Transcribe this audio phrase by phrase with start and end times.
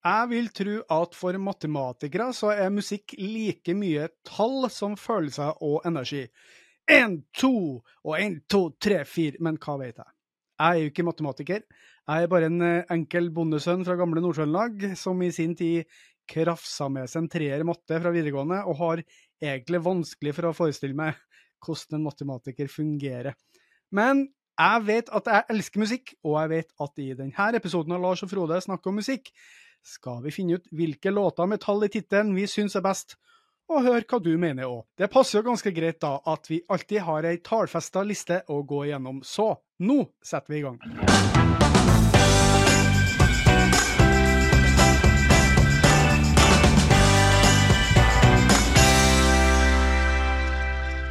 [0.00, 5.84] Jeg vil tro at for matematikere så er musikk like mye tall som følelser og
[5.88, 6.22] energi.
[6.90, 7.52] Én, to
[7.84, 9.36] og én, to, tre, fire.
[9.44, 10.08] Men hva vet jeg?
[10.60, 11.66] Jeg er jo ikke matematiker.
[12.10, 15.84] Jeg er bare en eh, enkel bondesønn fra gamle Nord-Trøndelag som i sin tid
[16.30, 19.02] krafsa med seg en treer matte fra videregående, og har
[19.42, 21.18] egentlig vanskelig for å forestille meg
[21.64, 23.36] hvordan en matematiker fungerer.
[23.92, 24.28] Men
[24.60, 28.24] jeg vet at jeg elsker musikk, og jeg vet at i denne episoden av Lars
[28.24, 29.30] og Frode snakker om musikk,
[29.82, 33.16] skal vi finne ut hvilke låter med tall i tittelen vi syns er best,
[33.70, 34.84] og høre hva du mener òg.
[34.98, 38.86] Det passer jo ganske greit da at vi alltid har ei tallfesta liste å gå
[38.88, 39.52] igjennom, så
[39.86, 41.69] nå setter vi i gang.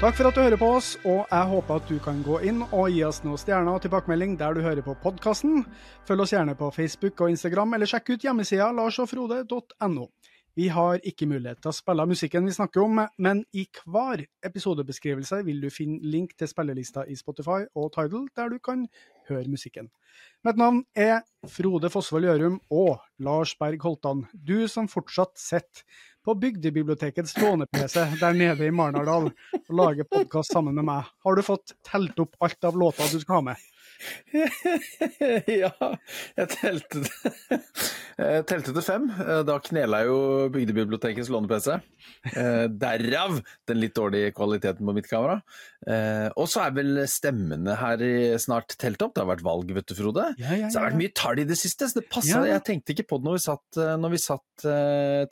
[0.09, 2.63] Takk for at du hører på oss, og jeg håper at du kan gå inn
[2.66, 5.59] og gi oss noen stjerner og tilbakemelding der du hører på podkasten.
[6.08, 10.08] Følg oss gjerne på Facebook og Instagram, eller sjekk ut hjemmesida larsogfrode.no.
[10.57, 15.43] Vi har ikke mulighet til å spille musikken vi snakker om, men i hver episodebeskrivelse
[15.46, 18.87] vil du finne link til spillelista i Spotify og Tidal, der du kan
[19.30, 19.93] høre musikken.
[20.41, 25.85] Mitt navn er Frode Fosvold Gjørum og Lars Berg Holtan, du som fortsatt sitter
[26.30, 31.08] på Bygdebibliotekets låne-PC der nede i Marnardal og lager podkast sammen med meg.
[31.26, 33.63] Har du fått telt opp alt av låter du skal ha med?
[35.62, 35.72] ja,
[36.38, 37.02] jeg telte,
[38.20, 39.08] jeg telte til fem.
[39.48, 40.20] Da knela jo
[40.54, 41.80] Bygdebibliotekets låne-PC.
[42.34, 43.40] Eh, derav
[43.70, 45.40] den litt dårlige kvaliteten på mitt kamera.
[45.88, 48.04] Eh, og så er vel stemmene her
[48.42, 49.16] snart telt opp.
[49.16, 50.30] Det har vært valg, vet du, Frode.
[50.40, 51.90] Ja, ja, ja, Så det har vært mye tall i det siste.
[51.90, 52.38] Så det passet.
[52.38, 52.55] Ja.
[52.55, 54.68] Jeg tenkte ikke på det når vi satt, når vi satt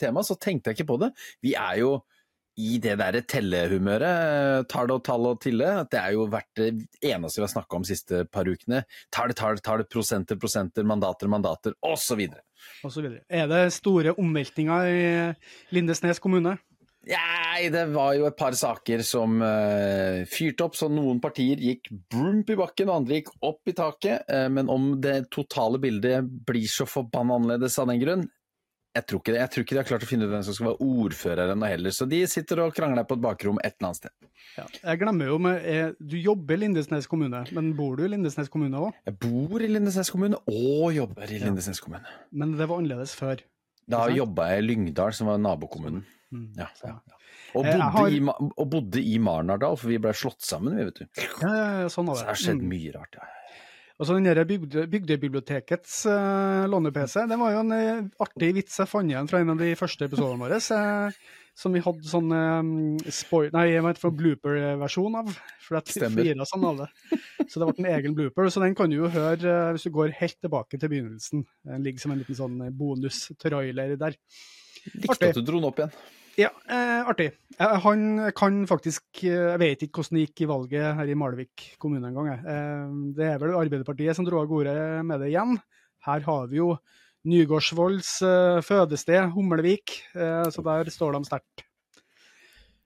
[0.02, 1.14] temaet, så tenkte jeg ikke på det.
[1.46, 1.98] Vi er jo
[2.58, 6.70] i det derre tellehumøret, tall og tall og tille, det er jo vært det
[7.06, 8.82] eneste vi har snakka om de siste par ukene.
[9.14, 12.24] Tall, tall, tall, prosenter, prosenter, mandater, mandater, osv.
[13.30, 15.06] Er det store omveltninger i
[15.76, 16.58] Lindesnes kommune?
[17.08, 21.88] Nei, det var jo et par saker som uh, fyrte opp, så noen partier gikk
[22.12, 24.26] brump i bakken, og andre gikk opp i taket.
[24.28, 28.26] Uh, men om det totale bildet blir så forbanna annerledes av den grunn,
[28.98, 29.40] jeg tror ikke det.
[29.42, 31.70] Jeg tror ikke de har klart å finne ut hvem som skal være ordfører ennå
[31.72, 34.12] heller, så de sitter og krangler på et bakrom et eller annet sted.
[34.58, 34.66] Ja.
[34.92, 38.50] Jeg glemmer jo med jeg, Du jobber i Lindesnes kommune, men bor du i Lindesnes
[38.50, 38.94] kommune òg?
[39.06, 42.06] Jeg bor i Lindesnes kommune og jobber i Lindesnes kommune.
[42.32, 43.44] Men det var annerledes før.
[43.88, 46.04] Da jobba jeg i Lyngdal, som var nabokommunen.
[46.34, 46.50] Mm.
[46.58, 46.98] Ja, Så- ja.
[47.56, 48.20] Og, Eh, bodde har- i,
[48.58, 51.06] og bodde i Marnardal, for vi ble slått sammen, vi, vet du.
[51.42, 52.28] Ja, ja, ja, sånn var Så det.
[52.28, 52.70] det har skjedd Mm.
[52.70, 53.16] mye rart.
[53.16, 53.24] Ja.
[53.98, 58.78] Og så den der bygde, Bygdebibliotekets uh, låne-PC, det var jo en uh, artig vits
[58.78, 60.60] jeg fant igjen fra en av de første episodene våre.
[60.62, 62.74] Uh, som vi hadde sånn um,
[63.10, 63.50] spoil...
[63.56, 65.32] Nei, jeg vet blooper-versjon av.
[65.66, 66.28] For jeg Stemmer.
[66.28, 66.88] flira sånn det.
[67.50, 68.52] Så det ble en egen blooper.
[68.54, 71.48] Så den kan du jo høre uh, hvis du går helt tilbake til begynnelsen.
[71.66, 74.20] Den ligger som en liten sånn bonus-trailer der.
[74.94, 75.98] Likte at du dro den opp igjen.
[76.38, 77.32] Ja, eh, artig.
[77.58, 81.16] Eh, han kan faktisk eh, Jeg vet ikke hvordan det gikk i valget her i
[81.18, 82.30] Malvik kommune en gang.
[82.38, 85.58] Eh, det er vel Arbeiderpartiet som dro av gårde med det igjen.
[86.06, 86.76] Her har vi jo
[87.28, 91.66] Nygårdsvolds eh, fødested, Humlevik, eh, så der står de sterkt.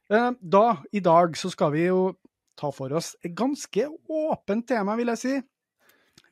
[0.07, 2.16] Eh, da, i dag, så skal vi jo
[2.56, 5.35] ta for oss et ganske åpent tema, vil jeg si.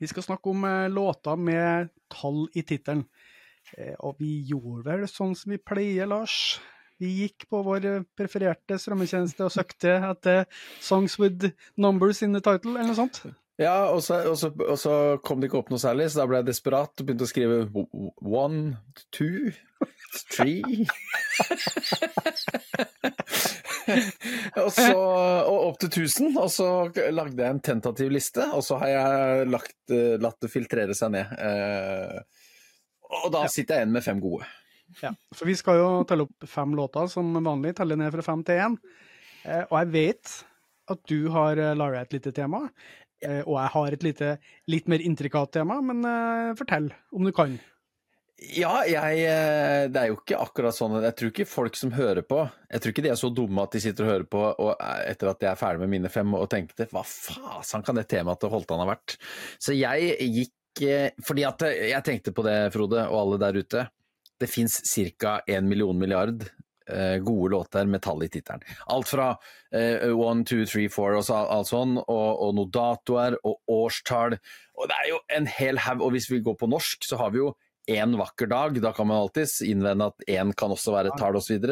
[0.00, 3.04] Vi skal snakke om låter med tall i tittelen.
[4.00, 6.56] Og vi gjorde vel sånn som vi pleier, Lars.
[7.00, 10.44] Vi gikk på vår eh, prefererte strømmetjeneste og søkte etter
[10.80, 13.22] 'Songs with numbers in the title', eller noe sånt.
[13.60, 14.92] Ja, og så, og, så, og så
[15.24, 17.58] kom det ikke opp noe særlig, så da ble jeg desperat og begynte å skrive
[18.24, 18.78] one,
[19.12, 19.52] two,
[20.32, 20.86] three
[24.62, 26.68] og, så, og opp til 1000, og så
[27.12, 29.76] lagde jeg en tentativ liste, og så har jeg lagt,
[30.24, 31.36] latt det filtrere seg ned.
[31.36, 32.16] Eh,
[33.20, 34.48] og da sitter jeg igjen med fem gode.
[34.98, 38.44] Ja, for vi skal jo telle opp fem låter som vanlig, telle ned fra fem
[38.46, 38.78] til én.
[39.46, 40.32] Eh, og jeg vet
[40.90, 42.64] at du har eh, laga et lite tema,
[43.24, 44.30] eh, og jeg har et lite,
[44.70, 47.58] litt mer intrikat tema, men eh, fortell om du kan.
[48.56, 49.26] Ja, jeg
[49.92, 52.38] Det er jo ikke akkurat sånn Jeg tror ikke folk som hører på
[52.72, 55.28] Jeg tror ikke de er så dumme at de sitter og hører på og etter
[55.28, 58.48] at jeg er ferdig med mine fem og tenkte hva faen kan det temaet til
[58.48, 59.18] Holtan ha vært?
[59.60, 60.56] Så jeg gikk
[61.20, 63.84] Fordi at jeg tenkte på det, Frode, og alle der ute.
[64.40, 64.80] Det fins
[65.20, 65.40] ca.
[65.46, 66.44] en million milliard
[66.90, 68.62] eh, gode låter med tall i tittelen.
[68.86, 69.30] Alt fra
[69.74, 74.38] eh, one, two, three, four og så, alt sånn, og, og noen datoer og årstall.
[74.80, 76.04] Og det er jo en hel haug.
[76.06, 77.52] Og hvis vi går på norsk, så har vi jo
[77.90, 78.78] én vakker dag.
[78.82, 81.66] Da kan man alltids innvende at én kan også være et tall osv.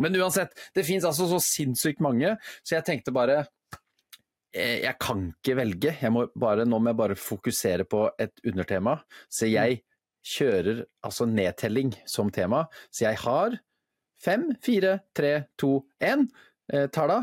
[0.00, 3.42] Men uansett, det fins altså så sinnssykt mange, så jeg tenkte bare
[4.52, 5.94] eh, jeg kan ikke velge.
[6.02, 8.98] Jeg må bare, nå må jeg bare fokusere på et undertema.
[9.30, 9.82] Så jeg
[10.26, 12.66] kjører altså nedtelling som tema.
[12.92, 13.58] Så jeg har
[14.20, 16.26] fem, fire, tre, to, én.
[16.72, 17.20] Eh, tar da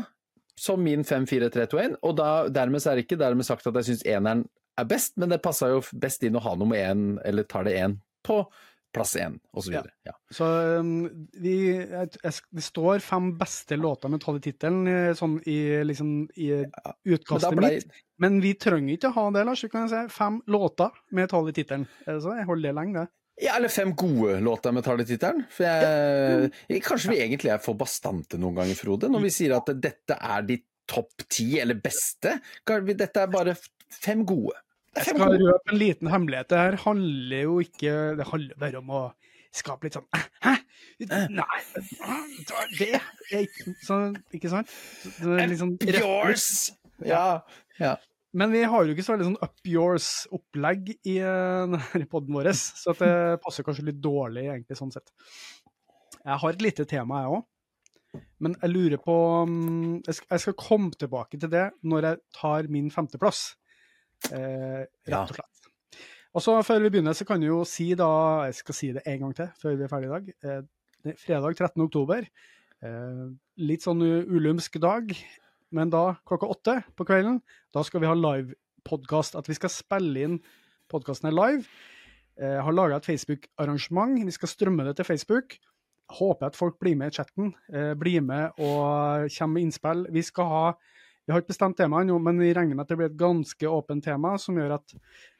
[0.58, 1.98] som min 5, 4, 3, 2, 1.
[2.02, 4.42] Og da, dermed er det ikke dermed sagt at jeg syns eneren
[4.78, 7.76] er best, men det passa jo best inn å ha nummer én, eller tar det
[7.78, 8.42] én på
[8.98, 9.72] plass én, osv.
[9.78, 9.82] Ja.
[10.08, 10.14] Ja.
[10.34, 10.48] Så
[10.78, 10.92] um,
[11.40, 15.58] jeg, det står fem beste låter med tall i tittelen eh, sånn i,
[15.88, 16.50] liksom, i
[17.08, 19.62] utkastet ble, mitt, men vi trenger ikke å ha det, Lars.
[19.64, 21.86] Vi kan si fem låter med tall i tittelen.
[22.06, 23.12] Eh, Så jeg holder det lenge, det.
[23.46, 25.44] ja, eller fem gode låter med talletittelen.
[25.54, 29.70] For jeg, kanskje vi egentlig er for bastante noen ganger, Frode, når vi sier at
[29.78, 30.58] dette er de
[30.88, 32.38] topp ti eller beste.
[32.66, 33.54] Dette er bare
[33.92, 34.56] fem gode.
[34.98, 36.50] Jeg skal røpe en liten hemmelighet.
[36.50, 39.02] Det her handler jo ikke Det handler bare om å
[39.54, 40.08] skape litt sånn
[40.44, 40.54] Hæ?
[41.08, 41.60] Nei,
[42.78, 44.72] det er ikke sånn, ikke sant?
[45.18, 46.48] Det er liksom Up Yours!
[47.06, 47.40] Ja.
[47.78, 47.94] ja.
[48.36, 51.76] Men vi har jo ikke så veldig sånn up yours-opplegg i uh,
[52.10, 53.12] poden vår, så at det
[53.44, 55.12] passer kanskje litt dårlig, egentlig, sånn sett.
[56.18, 57.46] Jeg har et lite tema, jeg òg.
[58.42, 59.14] Men jeg lurer på
[60.06, 63.42] jeg, skal, jeg skal komme tilbake til det når jeg tar min femteplass.
[64.32, 65.70] Eh, rett og slett.
[66.36, 69.02] Og så Før vi begynner, så kan du jo si da Jeg skal si det
[69.06, 70.32] en gang til før vi er ferdig i dag.
[70.44, 71.82] Eh, fredag 13.
[71.86, 72.26] oktober.
[72.84, 73.26] Eh,
[73.58, 75.14] litt sånn ulumsk dag,
[75.74, 77.40] men da klokka åtte på kvelden,
[77.74, 79.38] da skal vi ha livepodkast.
[79.38, 80.38] At vi skal spille inn
[80.90, 81.66] podkasten live.
[82.38, 84.24] Eh, har laga et Facebook-arrangement.
[84.24, 85.58] Vi skal strømme det til Facebook.
[86.08, 87.54] Håper at folk blir med i chatten.
[87.72, 90.06] Eh, blir med og kommer med innspill.
[90.12, 90.66] Vi skal ha
[91.28, 93.68] vi har ikke bestemt temaet ennå, men vi regner med at det blir et ganske
[93.68, 94.94] åpent tema, som gjør at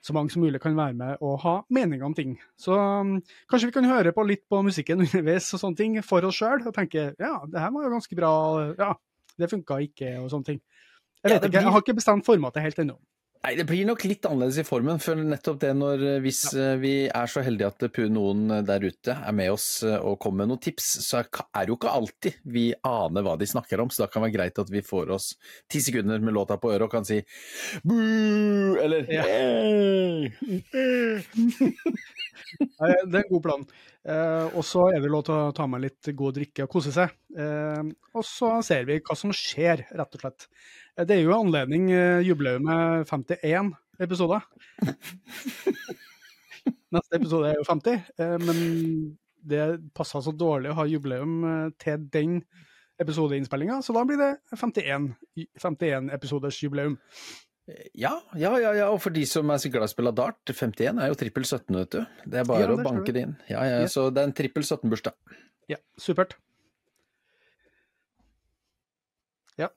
[0.05, 2.35] så mange som mulig kan være med og ha meninger om ting.
[2.61, 3.15] Så um,
[3.49, 6.61] kanskje vi kan høre på litt på musikken underveis og sånne ting for oss sjøl,
[6.69, 8.33] og tenke ja, det her var jo ganske bra,
[8.77, 8.91] ja,
[9.41, 10.61] det funka ikke, og sånne ting.
[11.25, 11.49] Jeg Ja, blir...
[11.49, 12.99] ikke, jeg har ikke bestemt formatet helt ennå.
[13.39, 16.73] Nei, det blir nok litt annerledes i formen, for nettopp det når eh, hvis ja.
[16.81, 20.43] vi er så heldige at noen eh, der ute er med oss eh, og kommer
[20.43, 21.29] med noen tips, så er
[21.63, 24.37] det jo ikke alltid vi aner hva de snakker om, så da kan det være
[24.41, 25.31] greit at vi får oss
[25.71, 27.21] ti sekunder med låta på øret og kan si
[27.87, 29.25] boo, eller Ja.
[32.59, 33.65] Nei, Det er en god plan.
[34.09, 36.93] Eh, og så er det lov til å ta med litt god drikke og kose
[36.95, 37.13] seg.
[37.37, 40.49] Eh, og så ser vi hva som skjer, rett og slett.
[40.99, 43.73] Eh, det er jo anledning uh, jubileum med 51
[44.03, 44.45] episoder.
[46.95, 48.63] Neste episode er jo 50, uh, men
[49.49, 49.67] det
[49.97, 52.41] passer så dårlig å ha jubileum uh, til den
[52.99, 55.13] episodeinnspillinga, så da blir det 51,
[55.63, 56.97] 51 episoders jubileum.
[57.95, 60.41] Ja, ja, ja, ja, og for de som er så glad i å spille dart,
[60.51, 62.01] 51 er jo trippel 17, vet du.
[62.25, 63.37] Det er bare Ja, det å banke det inn.
[63.47, 63.91] Ja, ja, Ja.
[63.93, 65.15] Så det er en trippel 17-bursdag.
[65.69, 66.33] Ja, supert.
[69.61, 69.69] Ja.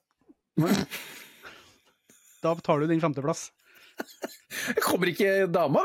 [2.42, 3.50] Da tar du din femteplass.
[4.84, 5.84] Kommer ikke dama?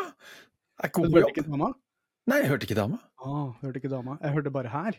[0.82, 1.38] Er ikke hun på hørte jobb?
[1.38, 1.70] ikke dama?
[2.28, 2.98] Nei, jeg hørte ikke dama.
[3.24, 4.18] Ah, hørte ikke dama.
[4.24, 4.98] Jeg hørte bare her.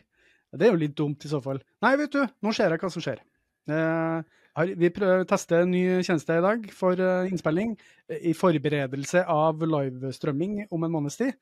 [0.55, 1.59] Det er jo litt dumt i så fall.
[1.85, 3.21] Nei, vet du, nå ser jeg hva som skjer.
[3.69, 4.37] Eh,
[4.79, 7.75] vi prøver å teste en ny tjeneste i dag for eh, innspilling,
[8.09, 11.37] eh, i forberedelse av livestrømming om en måneds tid.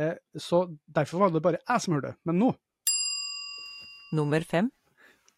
[0.00, 2.16] Eh, så derfor var det bare jeg som hørte.
[2.24, 2.54] Men nå
[4.16, 4.70] Nummer fem.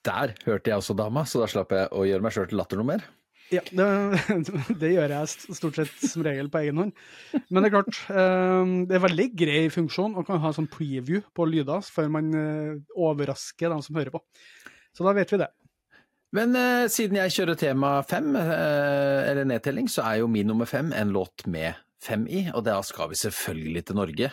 [0.07, 2.81] Der hørte jeg også dama, så da slapp jeg å gjøre meg sjøl til latter
[2.81, 3.07] noe mer.
[3.49, 3.87] Ja, det,
[4.83, 6.93] det gjør jeg stort sett som regel på egen hånd.
[7.49, 11.23] Men det er klart, eh, det er veldig grei funksjon å kan ha sånn preview
[11.35, 14.23] på lyder før man eh, overrasker dem som hører på.
[14.97, 15.49] Så da vet vi det.
[16.37, 20.69] Men eh, siden jeg kjører tema fem, eh, eller nedtelling, så er jo min nummer
[20.69, 24.31] fem en låt med fem i, og da skal vi selvfølgelig til Norge.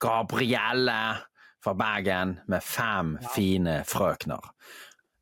[0.00, 1.00] Gabrielle
[1.62, 4.42] fra Bergen med fem fine frøkner.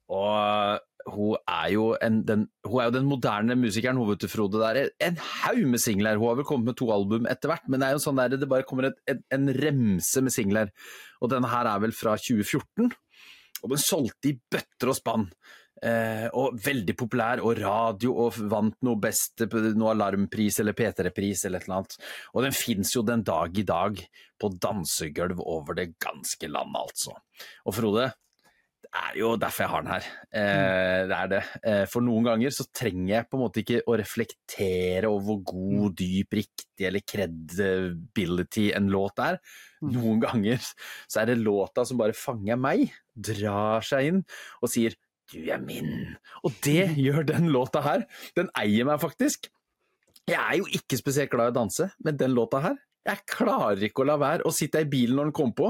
[0.08, 1.74] Og hun er
[2.04, 4.60] en, den, hun er jo den moderne musikeren, hun vet du, Frode.
[4.64, 6.18] Er en haug med singler.
[6.20, 8.36] Hun har vel kommet med to album etter hvert, men det er jo sånn der,
[8.36, 10.74] det bare kommer et, en, en remse med singler.
[11.22, 12.92] Og denne her er vel fra 2014,
[13.62, 15.26] og den solgte i bøtter og spann.
[15.78, 19.44] Eh, og veldig populær, og radio, og vant noe best,
[19.78, 21.98] noe alarmpris eller P3-pris eller et eller annet.
[22.34, 24.00] Og den fins jo den dag i dag
[24.38, 27.14] på dansegulv over det ganske land, altså.
[27.66, 28.08] Og Frode,
[28.88, 30.06] det er jo derfor jeg har den her.
[30.40, 31.40] Eh, det er det.
[31.60, 35.42] Eh, for noen ganger så trenger jeg på en måte ikke å reflektere over hvor
[35.50, 39.36] god, dyp, riktig eller credibility en låt er.
[39.84, 44.24] Noen ganger så er det låta som bare fanger meg, drar seg inn
[44.62, 44.96] og sier
[45.28, 46.16] du er min.
[46.48, 48.06] Og det gjør den låta her.
[48.38, 49.50] Den eier meg faktisk.
[50.28, 53.82] Jeg er jo ikke spesielt glad i å danse, men den låta her jeg klarer
[53.88, 55.68] ikke å la være å sitte i bilen når den kommer på.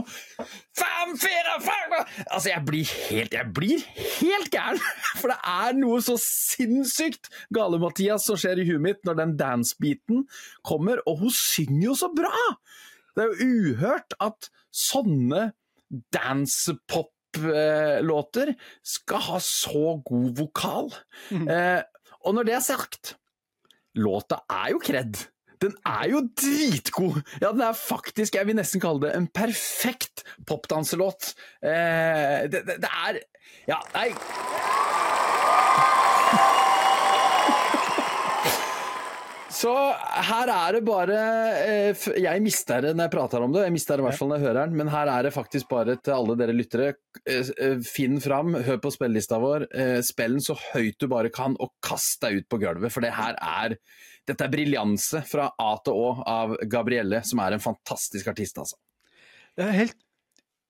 [0.78, 1.92] Fem, fire, fem!
[2.26, 3.78] Altså, jeg blir helt, jeg blir
[4.18, 4.80] helt gæren!
[5.20, 10.18] For det er noe så sinnssykt gale-Mathias som skjer i huet mitt når den dance-beaten
[10.66, 12.36] kommer, og hun synger jo så bra!
[13.14, 13.36] Det er jo
[13.74, 14.40] uhørt at
[14.74, 15.42] sånne
[16.14, 18.48] dance-pop-låter
[18.86, 20.86] skal ha så god vokal.
[21.34, 21.82] Eh,
[22.26, 23.04] og når det er sagt,
[23.98, 25.14] låta er jo kred.
[25.62, 27.20] Den er jo dritgod!
[27.42, 31.32] Ja, den er faktisk, jeg vil nesten kalle det en perfekt popdanselåt.
[31.62, 33.22] Eh, det, det, det er
[33.68, 34.12] Ja, nei
[39.58, 39.70] Så
[40.28, 41.16] her er det bare
[41.66, 44.30] eh, Jeg mister det når jeg prater om det, jeg mister det i hvert fall
[44.30, 46.92] når jeg hører den, men her er det faktisk bare til alle dere lyttere.
[47.24, 49.66] eh, eh, Finn fram, hør på spillelista vår,
[50.06, 53.16] spill den så høyt du bare kan, og kast deg ut på gulvet, for det
[53.16, 53.74] her er
[54.28, 58.78] dette er briljanse fra A til Å av Gabrielle, som er en fantastisk artist, altså.
[59.58, 59.98] Det er helt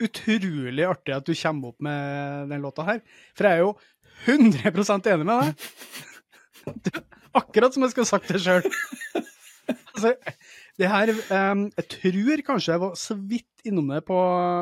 [0.02, 3.02] utrolig artig at du kommer opp med den låta her.
[3.36, 3.72] For jeg er jo
[4.28, 7.02] 100 enig med deg.
[7.38, 8.64] Akkurat som jeg skulle sagt det sjøl.
[9.68, 10.14] Altså,
[10.78, 14.18] det her um, Jeg tror kanskje jeg var så vidt innom det på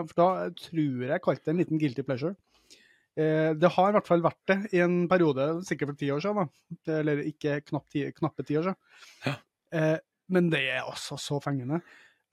[0.09, 2.33] For da tror jeg jeg kalte det en liten guilty pleasure.
[3.17, 6.23] Eh, det har i hvert fall vært det i en periode, sikkert for ti år
[6.25, 6.51] siden.
[6.51, 6.97] da.
[6.99, 8.81] Eller ikke knapp ti, knappe ti år siden.
[9.25, 9.37] Ja.
[9.73, 9.99] Eh,
[10.33, 11.81] men det er altså så fengende.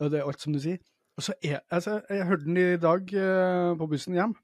[0.02, 0.82] Og det er alt som du sier.
[1.16, 4.36] Og så er, altså, jeg hørte den i dag eh, på bussen hjem.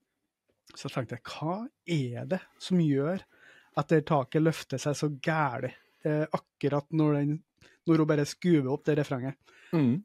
[0.77, 3.23] Så tenkte jeg, hva er det som gjør
[3.79, 5.71] at det taket løfter seg så gæli
[6.05, 7.31] akkurat når, den,
[7.89, 9.35] når hun bare skuver opp det refrenget?
[9.73, 9.97] Mm.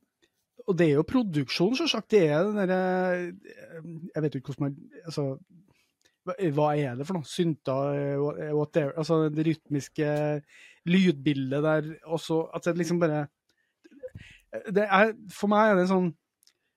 [0.64, 2.08] Og det er jo produksjon, selvsagt.
[2.10, 2.80] Det er den derre
[4.14, 5.26] Jeg vet ikke hvordan man Altså,
[6.24, 7.28] hva, hva er det for noe?
[7.28, 10.10] Synter, eh, whatever Altså det rytmiske
[10.88, 13.26] lydbildet der også At det liksom bare
[14.70, 16.12] det er, For meg er det sånn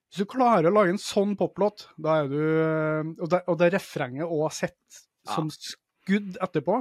[0.10, 3.60] Hvis du klarer å lage en sånn poplåt, da er du eh, Og det, og
[3.62, 6.78] det refrenget òg sett som skudd etterpå.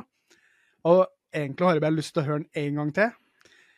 [0.86, 1.00] Og
[1.34, 3.08] egentlig har jeg bare lyst til å høre den en gang til.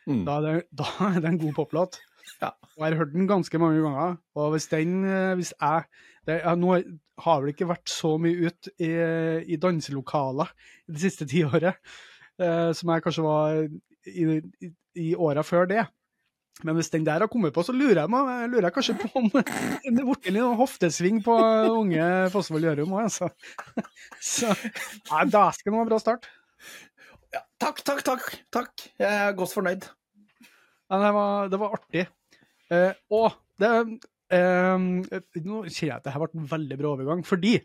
[0.09, 0.21] Mm.
[0.27, 1.97] Da er det, da er det en god poplåt.
[2.39, 2.53] Ja.
[2.77, 4.17] Og jeg har hørt den ganske mange ganger.
[4.39, 5.83] Og hvis den eh, Hvis jeg
[6.27, 6.75] det, jeg, Nå
[7.19, 8.91] har vel ikke vært så mye ut i,
[9.43, 10.51] i danselokaler
[10.87, 11.75] det siste tiåret
[12.39, 13.57] eh, som jeg kanskje var
[14.07, 14.25] i,
[14.63, 14.69] i,
[15.03, 15.83] i åra før det.
[16.67, 19.09] Men hvis den der har kommet på, så lurer jeg, meg, lurer jeg kanskje på
[19.21, 21.35] om det er blitt noen hoftesving på
[21.71, 23.29] unge Fossvoll Gjørum òg, altså.
[24.31, 26.27] Så nei, dæsken var en bra start.
[27.31, 28.27] Ja, takk, takk, takk.
[28.51, 28.87] takk.
[28.99, 29.87] Jeg er godt fornøyd.
[30.89, 32.07] Ja, det, var, det var artig.
[32.69, 33.69] Eh, og det
[34.35, 37.57] eh, Nå kjenner jeg at det her ble en veldig bra overgang, fordi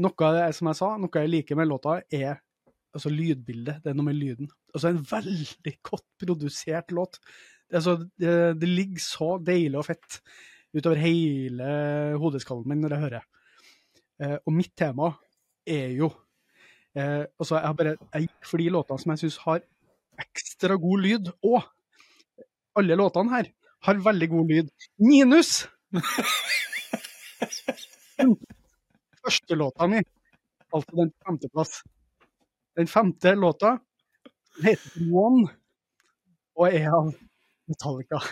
[0.00, 2.40] noe av det, som jeg sa, noe jeg liker med låta, er
[2.96, 3.82] altså lydbildet.
[3.84, 4.48] Det er noe med lyden.
[4.74, 7.20] Altså en veldig godt produsert låt.
[7.72, 10.20] Altså, det, det ligger så deilig og fett
[10.76, 11.70] utover hele
[12.20, 13.26] hodeskallen min når jeg hører.
[14.22, 15.10] Eh, og mitt tema
[15.68, 16.08] er jo
[16.96, 19.64] eh, Altså, jeg har bare gikk for de låtene som jeg syns har
[20.26, 21.32] ekstra god lyd.
[21.46, 21.60] Og
[22.76, 23.52] alle låtene her
[23.86, 24.70] har veldig god lyd.
[25.02, 25.64] Minus
[29.26, 30.02] første låta mi,
[30.74, 31.82] altså den femteplass.
[32.76, 33.78] Den femte låta
[34.62, 35.48] heter One
[36.56, 37.12] og er av
[37.68, 38.22] Metallica.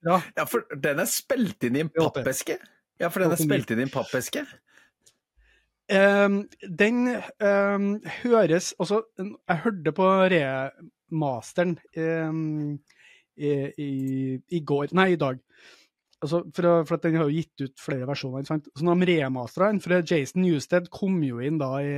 [0.00, 2.56] Ja, Ja, for den er spilt inn i en pappeske?
[3.00, 4.46] Ja, for den er spilt inn i en pappeske?
[5.90, 7.88] Um, den um,
[8.22, 12.78] høres Altså, jeg hørte på remasteren ehm,
[13.40, 13.52] i,
[14.56, 15.40] i, går Nei, i dag.
[16.20, 18.42] Altså, for, å- for den har jo gitt ut flere versjoner.
[18.42, 18.68] ikke sant?
[18.76, 21.94] Så når de remastera den, for Jason Newsted kom jo inn da i,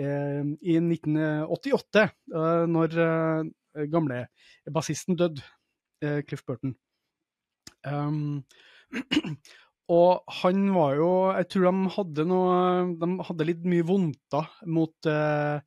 [0.00, 4.22] eh, i 1988, eh, når eh, gamle
[4.72, 5.44] bassisten døde,
[6.00, 6.72] Cliff Burton.
[7.84, 8.40] Um,
[9.92, 12.56] og han var jo Jeg tror de hadde noe
[13.00, 15.60] De hadde litt mye vondter mot eh,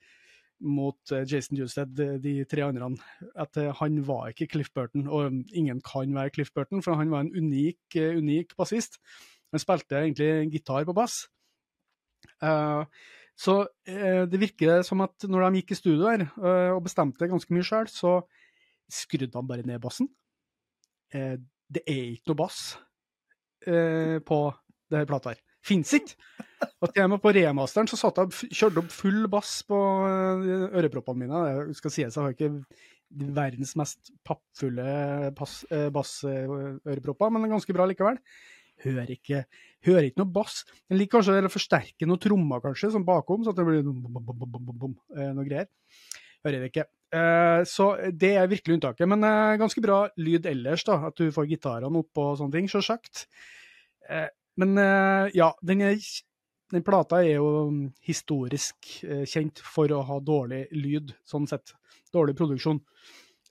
[0.64, 1.94] mot eh, Jason Justed,
[2.24, 2.90] de, tre andre.
[3.40, 7.12] At eh, han var ikke Cliff Burton, og ingen kan være Cliff Burton, for han
[7.12, 9.00] var en unik, eh, unik bassist.
[9.54, 11.28] Han spilte egentlig gitar på bass.
[12.44, 12.88] Uh,
[13.38, 17.28] så uh, det virker som at når de gikk i studio her uh, og bestemte
[17.30, 18.22] ganske mye sjøl, så
[18.92, 20.10] skrudde han bare ned bassen.
[21.14, 22.60] Det er ikke noe bass
[23.64, 24.38] på
[24.90, 25.42] det her plata her.
[25.64, 26.18] Fins ikke.
[26.84, 29.78] Og til og med på remasteren så satt jeg kjørte opp full bass på
[30.08, 31.44] eh, øreproppene mine.
[31.70, 32.52] Det skal sies, jeg har ikke
[33.36, 34.88] verdens mest pappfulle
[35.30, 38.20] eh, bassørepropper, men ganske bra likevel.
[38.84, 39.44] Hører ikke,
[39.86, 40.64] hører ikke noe bass.
[40.90, 45.32] Den liker kanskje å forsterke noen trommer, kanskje, sånn bakom, så at det blir eh,
[45.32, 45.72] noe greier.
[46.44, 46.90] Hører det ikke.
[47.70, 47.86] Så
[48.20, 49.08] det er virkelig unntaket.
[49.08, 49.22] Men
[49.62, 50.98] ganske bra lyd ellers, da.
[51.08, 53.22] At du får gitarene opp og sånne ting, selvsagt.
[54.62, 55.98] Men eh, ja, den, er,
[56.74, 61.76] den plata er jo mm, historisk eh, kjent for å ha dårlig lyd, sånn sett.
[62.14, 62.82] Dårlig produksjon.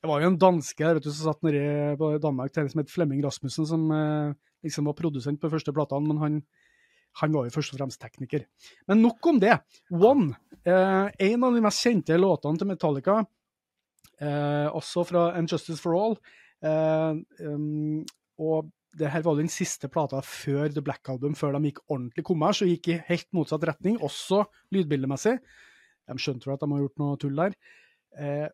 [0.03, 2.91] Det var jo en danske der, vet du, som satt nede på Danmark som het
[2.91, 4.35] Flemming Rasmussen, som eh,
[4.67, 6.41] liksom var produsent på første platene, men han,
[7.21, 8.47] han var jo først og fremst tekniker.
[8.91, 9.57] Men nok om det.
[9.95, 10.35] One,
[10.67, 13.21] eh, en av de mest kjente låtene til Metallica,
[14.19, 16.19] eh, også fra And Justice for All.
[16.63, 18.03] Eh, um,
[18.43, 22.25] og det her var den siste plata før The Black Album, før de gikk ordentlig
[22.29, 24.43] kommers og gikk i helt motsatt retning, også
[24.75, 25.39] lydbildemessig.
[26.11, 27.57] De skjønte vel at de har gjort noe tull der.
[28.21, 28.49] Eh,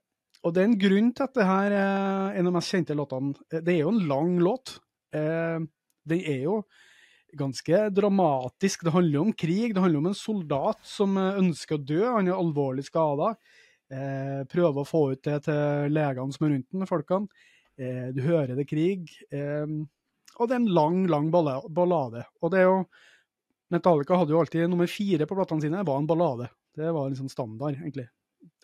[0.46, 2.96] og det er en grunn til at det her er en av de mest kjente
[2.98, 3.34] låtene.
[3.50, 4.76] Eh, det er jo en lang låt.
[5.16, 5.58] Eh,
[6.08, 6.60] den er jo
[7.38, 8.86] ganske dramatisk.
[8.86, 9.74] Det handler jo om krig.
[9.74, 12.02] Det handler om en soldat som eh, ønsker å dø.
[12.06, 13.34] Han er alvorlig skada.
[13.88, 17.46] Eh, prøver å få ut det til legene som er rundt den, folkene.
[17.78, 19.10] Eh, du hører det krig.
[19.32, 19.66] Eh,
[20.36, 22.24] og det er en lang, lang ballade.
[22.42, 22.82] Og det er jo
[23.72, 26.46] Metallica hadde jo alltid nummer fire på platene sine, det var en ballade.
[26.76, 28.06] Det var liksom standard, egentlig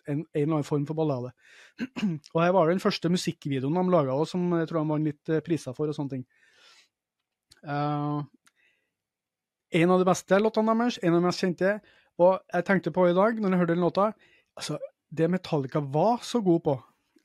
[0.07, 1.31] en, en, eller annen form for ballade.
[2.33, 5.33] og her var det den første musikkvideoen de laga, som jeg tror de vant litt
[5.33, 6.25] eh, priser for og sånne ting.
[7.65, 8.21] Uh,
[9.75, 11.77] en av de beste låtene deres, en av de mest kjente.
[12.21, 14.11] Og jeg tenkte på i dag, når jeg hørte den låta
[14.55, 14.77] altså,
[15.11, 16.75] Det Metallica var så god på,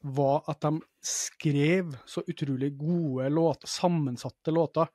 [0.00, 4.88] var at de skrev så utrolig gode låter, sammensatte låter.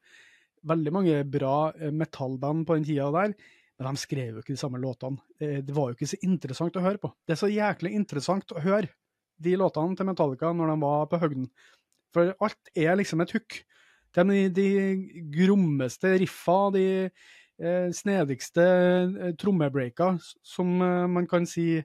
[0.66, 3.36] Veldig mange bra eh, metallband på den tida der
[3.76, 5.20] men de skrev jo ikke de samme låtene.
[5.40, 7.12] Eh, det var jo ikke så interessant å høre på.
[7.28, 8.92] Det er så jæklig interessant å høre
[9.44, 11.50] de låtene til Metallica når de var på høgden.
[12.16, 13.58] For alt er liksom et hook.
[14.16, 14.70] De, de
[15.34, 21.82] grommeste riffa, de eh, snedigste eh, trommebreaka som eh, man kan si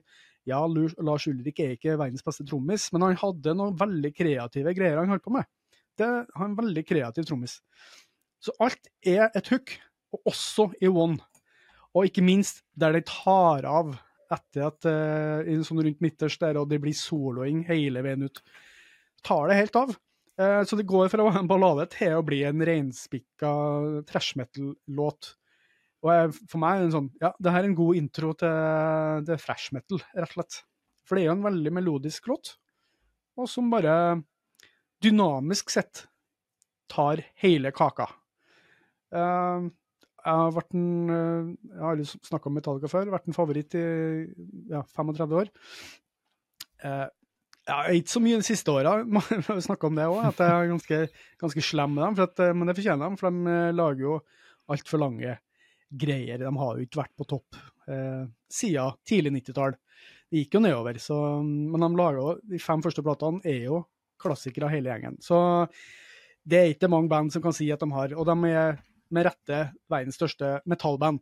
[0.49, 5.01] ja, Lars Ulrik er ikke verdens beste trommis, men han hadde noen veldig kreative greier
[5.01, 5.49] han holdt på med.
[5.99, 7.59] Det, er en veldig kreativ trommis.
[8.41, 9.75] Så alt er et hook,
[10.15, 11.19] og også i One.
[11.93, 13.93] Og ikke minst der det tar av
[14.31, 18.41] etter at uh, sånn rundt midterst der, og det blir soloing hele veien ut.
[19.27, 19.93] Tar det helt av.
[20.39, 23.51] Uh, så det går fra en ballade til å bli en reinspikka
[24.09, 25.35] trash metal-låt.
[26.01, 29.25] Og jeg, for meg er det sånn Ja, det her er en god intro til,
[29.27, 30.61] til fresh metal, rett og slett.
[31.05, 32.55] For det er jo en veldig melodisk låt,
[33.37, 33.93] og som bare
[35.01, 36.05] dynamisk sett
[36.91, 38.07] tar hele kaka.
[39.11, 39.69] Uh,
[40.21, 43.09] jeg har vært en eh, Jeg har snakka om Metallica før.
[43.09, 43.85] Vært en favoritt i
[44.69, 45.49] ja, 35 år.
[46.83, 47.09] Jeg
[47.69, 48.95] ja, ikke så mye de siste åra,
[49.67, 50.99] snakka om det òg, at jeg er ganske,
[51.43, 52.19] ganske slem med dem.
[52.25, 54.15] At, eh, men det fortjener de, for de eh, lager jo
[54.71, 55.35] altfor lange
[55.91, 56.41] greier.
[56.41, 57.57] De har jo ikke vært på topp
[57.91, 59.75] eh, siden tidlig 90-tall.
[60.31, 63.81] Det gikk jo nedover, så, men de laget, de fem første platene er jo
[64.21, 65.17] klassikere hele gjengen.
[65.23, 65.37] Så
[66.47, 68.15] det er ikke mange band som kan si at de har.
[68.15, 68.79] Og de er
[69.11, 71.19] med rette verdens største metallband.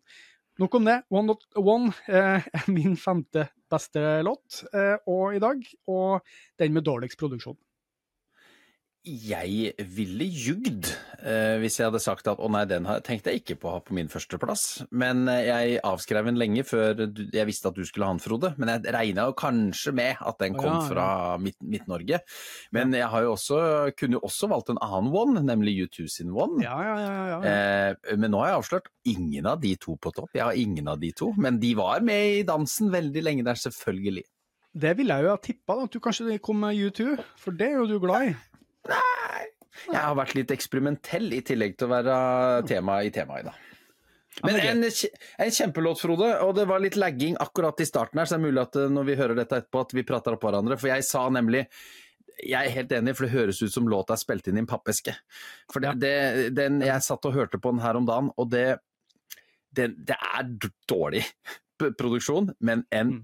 [0.60, 0.98] Nok om det.
[1.10, 6.26] One Not One eh, er min femte beste låt eh, og i dag, og
[6.60, 7.58] den med dårligst produksjon.
[9.10, 10.90] Jeg ville jugd
[11.24, 13.82] eh, hvis jeg hadde sagt at å nei, den tenkte jeg ikke på å ha
[13.84, 14.66] på min førsteplass.
[14.92, 18.54] Men eh, jeg avskrev den lenge før jeg visste at du skulle ha den, Frode.
[18.62, 21.10] Men jeg regna jo kanskje med at den kom fra
[21.42, 22.22] Midt-Norge.
[22.76, 23.60] Men jeg har jo også,
[24.00, 26.62] kunne jo også valgt en annen one, nemlig U2 sin one.
[26.66, 26.78] Ja,
[27.40, 30.36] eh, men nå har jeg avslørt ingen av de to på topp.
[30.38, 31.32] Jeg har ingen av de to.
[31.40, 34.28] Men de var med i dansen veldig lenge der, selvfølgelig.
[34.80, 37.80] Det ville jeg jo ha tippa, at du kanskje kom med U2, for det er
[37.82, 38.38] jo du glad i.
[38.88, 39.48] Nei.
[39.90, 42.16] Jeg har vært litt eksperimentell i tillegg til å være
[42.70, 43.66] tema i temaet i dag.
[44.46, 48.38] Men en, en, kjempelåt, Frode, og det var litt lagging akkurat i starten her, så
[48.38, 50.78] det er mulig at eh, når vi hører dette etterpå, at vi prater opp hverandre.
[50.80, 51.66] For jeg sa nemlig
[52.40, 54.70] jeg er helt enig, for det høres ut som låta er spilt inn i en
[54.70, 55.16] pappeske.
[55.74, 56.14] For det, det,
[56.56, 58.80] den, Jeg satt og hørte på den her om dagen, og det,
[59.76, 60.54] det, det er
[60.88, 61.26] dårlig
[62.00, 63.20] produksjon, men en mm.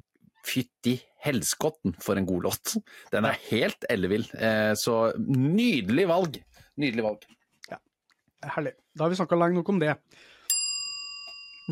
[0.46, 2.76] Fytti helskotten for en god låt.
[3.14, 4.28] Den er helt ellevill.
[4.38, 6.40] Eh, så nydelig valg.
[6.82, 7.28] Nydelig valg.
[7.72, 7.80] Ja,
[8.56, 8.76] herlig.
[8.94, 9.96] Da har vi snakka lenge nok om det.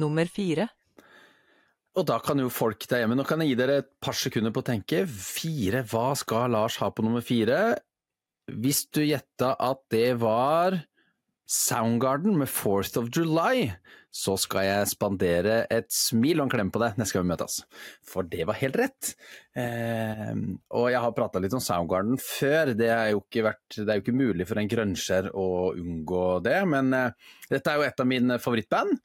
[0.01, 0.67] Nummer fire.
[1.93, 4.53] Og da kan jo folk der hjemme Nå kan jeg gi dere et par sekunder
[4.53, 5.03] på å tenke.
[5.05, 7.75] Fire, hva skal Lars ha på nummer fire?
[8.49, 10.79] Hvis du gjetta at det var
[11.49, 13.71] Soundgarden med 4th of July,
[14.13, 17.57] så skal jeg spandere et smil og en klem på deg neste gang vi møtes.
[18.05, 19.09] For det var helt rett.
[19.57, 20.31] Eh,
[20.71, 22.75] og jeg har prata litt om Soundgarden før.
[22.77, 26.23] Det er jo ikke, vært, det er jo ikke mulig for en grønnskjær å unngå
[26.45, 26.59] det.
[26.69, 28.95] Men eh, dette er jo et av mine favorittband,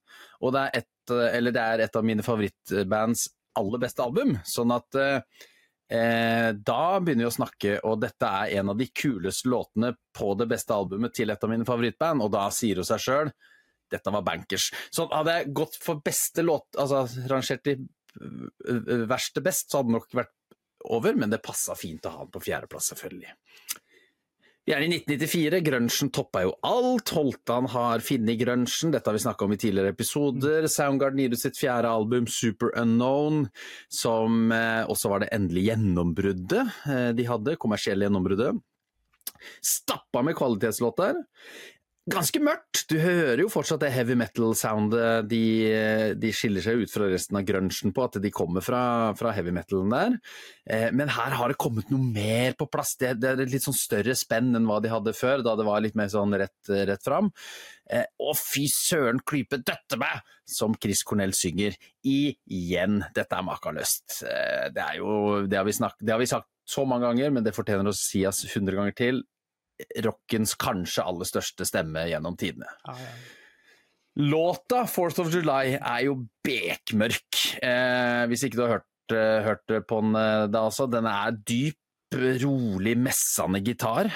[0.44, 3.26] og det er et, eller det er et av mine favorittbands
[3.58, 4.36] aller beste album.
[4.46, 5.46] Sånn at eh,
[5.88, 10.34] Eh, da begynner vi å snakke, og dette er en av de kuleste låtene på
[10.36, 13.32] det beste albumet til et av mine favorittband, og da sier hun seg sjøl
[13.88, 14.68] dette var bankers.
[14.92, 17.78] Så hadde jeg gått for beste låt, altså rangert i
[19.08, 20.34] verste best, så hadde det nok vært
[20.92, 23.32] over, men det passa fint å ha den på fjerdeplass, selvfølgelig.
[24.68, 29.22] Vi er i 1994, grunchen toppa jo alt, Holtan har funnet grunchen, dette har vi
[29.22, 30.66] snakka om i tidligere episoder.
[30.68, 33.46] Soundgarden gir ut sitt fjerde album, Super Unknown,
[33.88, 38.60] som eh, også var det endelige gjennombruddet eh, de hadde, kommersielle gjennombruddet.
[39.64, 41.16] Stappa med kvalitetslåter.
[42.08, 45.40] Ganske mørkt, du hører jo fortsatt det heavy metal-soundet de,
[46.16, 48.80] de, skiller seg ut fra resten av grunchen på, at de kommer fra,
[49.18, 50.16] fra heavy metalen der.
[50.70, 53.66] Eh, men her har det kommet noe mer på plass, det, det, er et litt
[53.66, 56.72] sånn større spenn enn hva de hadde før, da det var litt mer sånn rett,
[56.88, 57.28] rett fram.
[57.92, 58.06] Eh,
[58.40, 61.76] fy søren klype døtte meg, som Chris Cornell synger,
[62.08, 63.02] igjen.
[63.16, 64.22] Dette er makeløst.
[64.22, 67.44] Eh, det er jo, det har snakket, det har vi sagt så mange ganger, men
[67.44, 69.26] det fortjener å sies hundre ganger til
[70.04, 72.70] rockens kanskje aller største stemme gjennom tidene.
[72.88, 73.12] Ah, ja.
[74.18, 77.42] Låta 4th of July er jo bekmørk.
[77.62, 80.88] Eh, hvis ikke du har hørt, uh, hørt på den uh, da også.
[80.90, 81.78] Den er dyp,
[82.42, 84.10] rolig, messende gitar.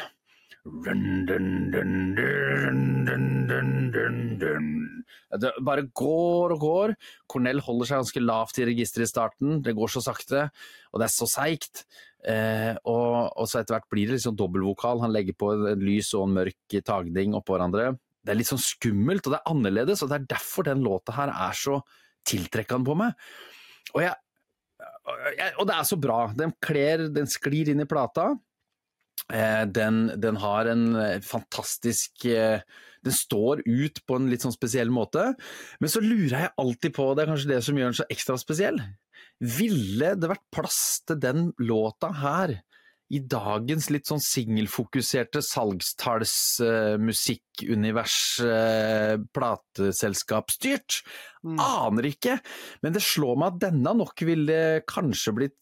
[5.43, 6.93] Det bare går og går.
[7.31, 9.59] Cornell holder seg ganske lavt i registeret i starten.
[9.65, 10.45] Det går så sakte,
[10.93, 11.83] og det er så seigt.
[12.23, 15.03] Eh, og, og, så etter hvert blir det liksom dobbeltvokal.
[15.03, 17.97] Han legger på en lys og en mørk tagning oppå hverandre.
[18.23, 21.17] Det er litt sånn skummelt, og det er annerledes, og det er derfor den låta
[21.17, 21.81] her er så
[22.29, 23.19] tiltrekkende på meg.
[23.97, 24.15] Og, jeg,
[25.59, 26.21] og det er så bra.
[26.39, 28.31] Den kler, den sklir inn i plata.
[29.33, 32.61] Eh, den, den, har en eh, fantastisk eh,
[33.03, 35.35] Den står ut på en litt sånn spesiell måte.
[35.81, 38.37] Men så lurer jeg alltid på, det er kanskje det som gjør den så ekstra
[38.39, 38.79] spesiell,
[39.43, 42.49] ville det vært plass til den låta her
[43.13, 51.03] i dagens litt sånn singelfokuserte salgstallsmusikkunivers uh, plateselskapsstyrt?
[51.43, 51.59] Mm.
[51.59, 52.39] Aner ikke,
[52.87, 55.61] men det slår meg at denne nok ville kanskje blitt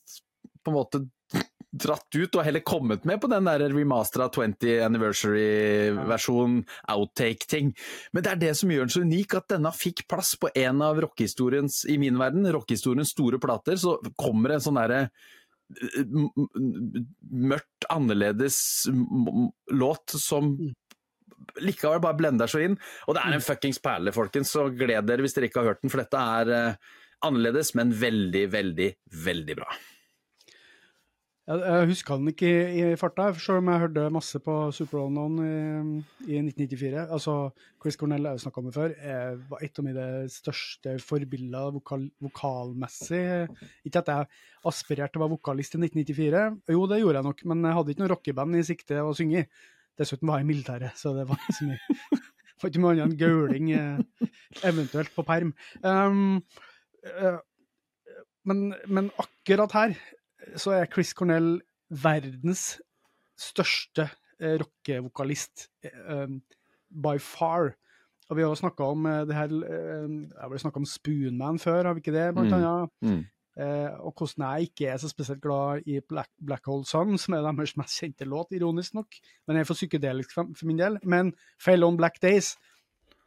[0.60, 1.00] på en måte
[1.70, 7.72] dratt ut og heller kommet med på den der remastera 20 anniversary-versjon, outtake-ting.
[8.12, 10.82] Men det er det som gjør den så unik, at denne fikk plass på en
[10.82, 13.78] av rockehistoriens, i min verden, rockehistoriens store plater.
[13.80, 15.04] Så kommer en sånn derre
[17.30, 18.88] mørkt, annerledes
[19.70, 20.56] låt som
[21.62, 22.74] likevel bare blender så inn.
[23.06, 25.84] Og det er en fuckings perle, folkens, så gled dere hvis dere ikke har hørt
[25.84, 26.90] den, for dette er uh,
[27.26, 28.90] annerledes, men veldig, veldig,
[29.24, 29.70] veldig bra.
[31.50, 35.54] Jeg huska den ikke i, farta, selv om jeg hørte masse på Super Unknown i,
[36.30, 37.08] i 1994.
[37.10, 37.32] Altså,
[37.82, 38.92] Chris Cornell har jeg snakka med før,
[39.50, 43.24] var et av mine største forbilder vokal, vokalmessig.
[43.88, 44.28] Ikke at jeg
[44.70, 46.44] aspirerte til å være vokalist i 1994,
[46.76, 49.42] jo det gjorde jeg nok, men jeg hadde ikke noe rockeband i sikte å synge
[49.42, 49.66] i.
[49.98, 52.20] Dessuten var jeg i militæret, så det var ikke så mye
[52.60, 54.30] Får ikke mye annet enn gauling, eh,
[54.68, 55.54] eventuelt på perm.
[55.80, 56.42] Um,
[57.08, 57.38] uh,
[58.44, 59.94] men, men akkurat her
[60.56, 61.58] så er Chris Cornell
[61.90, 62.78] verdens
[63.40, 64.08] største
[64.40, 66.38] eh, rockevokalist eh,
[66.90, 67.74] by far.
[68.30, 71.84] Og vi har snakka om eh, det her eh, Jeg har snakka om Spoonman før,
[71.84, 72.32] har vi ikke det?
[72.36, 72.58] Blant mm.
[72.58, 72.96] annet.
[73.02, 73.22] Mm.
[73.60, 77.34] Eh, og hvordan jeg ikke er så spesielt glad i Black, Black Hole Sun, som
[77.34, 79.18] er deres mest kjente låt, ironisk nok.
[79.46, 80.98] Men jeg er for psykedelisk for, for min del.
[81.02, 82.54] Men Fail On Black Days,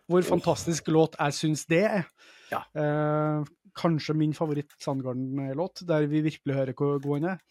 [0.07, 2.07] hvor fantastisk låt jeg syns det er.
[2.51, 2.63] Ja.
[2.75, 3.43] Eh,
[3.77, 7.41] kanskje min favoritt-Sandgarden-låt, der vi virkelig hører hvor god han er.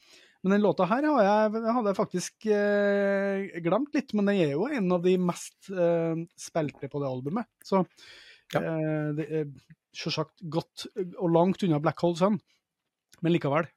[0.42, 4.66] Men den låta her jeg, hadde jeg faktisk eh, glemt litt, men den er jo
[4.66, 7.46] en av de mest eh, spilte på det albumet.
[7.62, 7.84] Så
[8.54, 8.62] ja.
[8.62, 9.52] eh, det er
[9.94, 12.40] selvsagt godt og langt unna Black Hole Sun,
[13.22, 13.70] men likevel.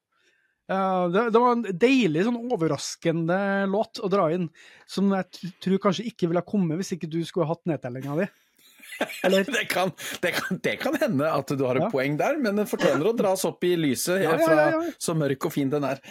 [0.65, 3.35] Uh, det, det, var en deilig, sånn overraskende
[3.69, 4.47] låt å dra inn,
[4.89, 8.25] som jeg tror kanskje ikke ville ha kommet hvis ikke du skulle hatt nedtellinga di.
[9.23, 11.89] det, kan, det, kan, det, kan, hende at du har et ja.
[11.91, 15.47] poeng der, men den fortjener å dras opp i lyset ja, ja, fra så mørk
[15.49, 16.01] og fin den er.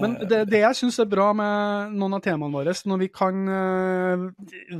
[0.00, 3.40] Men det, det jeg syns er bra med noen av temaene våre, når vi kan
[3.50, 4.26] uh,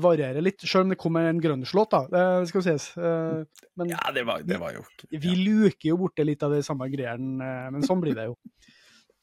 [0.02, 2.90] variere litt, selv om det kommer en grønnerslåt, da, det skal sies.
[2.98, 3.42] Uh,
[3.78, 6.62] men ja, det var, det var jo Vi, vi luker jo borte litt av de
[6.66, 8.38] samme greiene, uh, men sånn blir det jo.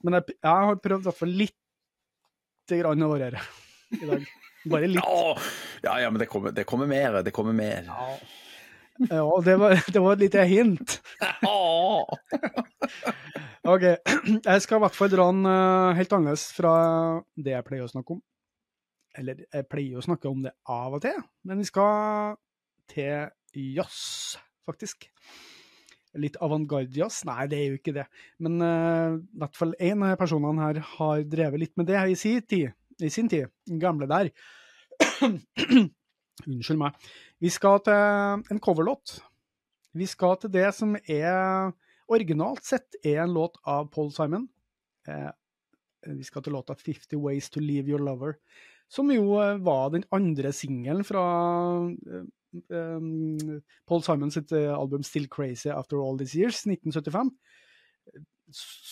[0.06, 3.44] Men jeg, jeg har prøvd i hvert fall lite grann å variere
[3.98, 4.30] i dag.
[4.68, 5.04] Bare litt.
[5.84, 7.22] Ja, ja, men det kommer, det kommer mer.
[7.24, 7.88] Det kommer mer.
[7.88, 8.18] Ja,
[9.10, 10.98] ja det, var, det var et lite hint.
[13.70, 13.86] OK.
[13.86, 16.74] Jeg skal i hvert fall dra den uh, helt annerledes fra
[17.40, 18.22] det jeg pleier å snakke om.
[19.20, 21.18] Eller jeg pleier å snakke om det av og til,
[21.48, 22.36] men vi skal
[22.90, 23.30] til
[23.78, 25.08] jazz, faktisk.
[26.20, 27.22] Litt avantgarde-jazz?
[27.30, 28.06] Nei, det er jo ikke det.
[28.42, 32.20] Men uh, i hvert fall én av personene her har drevet litt med det i
[32.20, 32.76] sin tid.
[33.02, 33.48] I sin tid,
[33.80, 34.32] gamle der.
[36.48, 36.96] Unnskyld meg.
[37.40, 39.20] Vi skal til en coverlåt.
[39.96, 41.72] Vi skal til det som er
[42.10, 44.48] originalt sett er en låt av Paul Simon.
[45.08, 45.30] Eh,
[46.08, 48.40] Vi skal til låta 'Fifty Ways To Leave Your Lover',
[48.88, 51.24] som jo eh, var den andre singelen fra
[52.70, 57.32] um, Paul Simons sitt album 'Still Crazy After All These Years', 1975,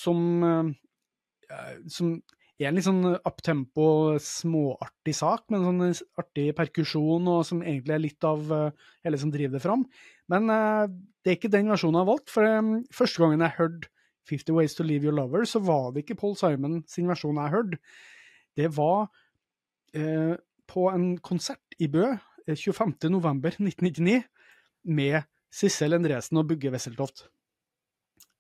[0.04, 0.76] som,
[1.88, 2.22] som
[2.66, 8.02] en litt sånn uptempo, småartig sak, med en sånn artig perkusjon, og som egentlig er
[8.02, 9.84] litt av eh, hele som driver det fram.
[10.34, 10.90] Men uh,
[11.24, 13.92] det er ikke den versjonen jeg har valgt, for um, første gangen jeg hørte
[14.28, 17.54] 50 Ways to Leave Your Lover, så var det ikke Paul Simon sin versjon jeg
[17.54, 17.80] hørte.
[18.58, 19.08] Det var
[19.96, 20.36] uh,
[20.68, 24.20] på en konsert i Bø eh, 25.11.1999
[24.98, 25.22] med
[25.54, 27.28] Sissel Endresen og Bugge Wesseltoft,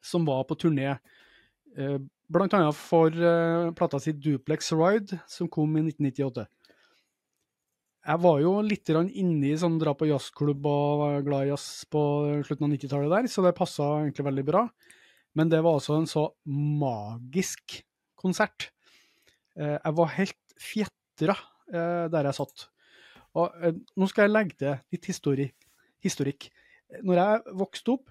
[0.04, 2.00] som var på turné eh,
[2.36, 6.46] annet for eh, plata si Duplex Ride, som kom i 1998.
[8.08, 12.02] Jeg var jo litt inni sånn dra på jazzklubb og var glad i jazz på
[12.48, 14.64] slutten av 90-tallet der, så det passa egentlig veldig bra.
[15.36, 17.82] Men det var altså en så magisk
[18.16, 18.72] konsert.
[19.56, 21.36] Eh, jeg var helt fjetra
[21.72, 22.70] eh, der jeg satt.
[23.38, 23.54] Og
[24.00, 25.52] nå skal jeg legge til litt histori
[26.04, 26.48] historikk.
[27.04, 28.10] Når jeg vokste opp,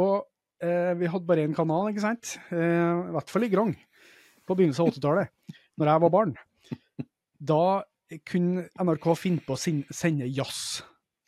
[0.00, 0.26] og
[0.62, 3.74] eh, vi hadde bare én kanal, ikke sant, eh, i hvert fall i Grong,
[4.46, 6.34] på begynnelsen av 80-tallet, når jeg var barn,
[7.52, 7.62] da
[8.26, 10.82] kunne NRK finne på å sende jazz,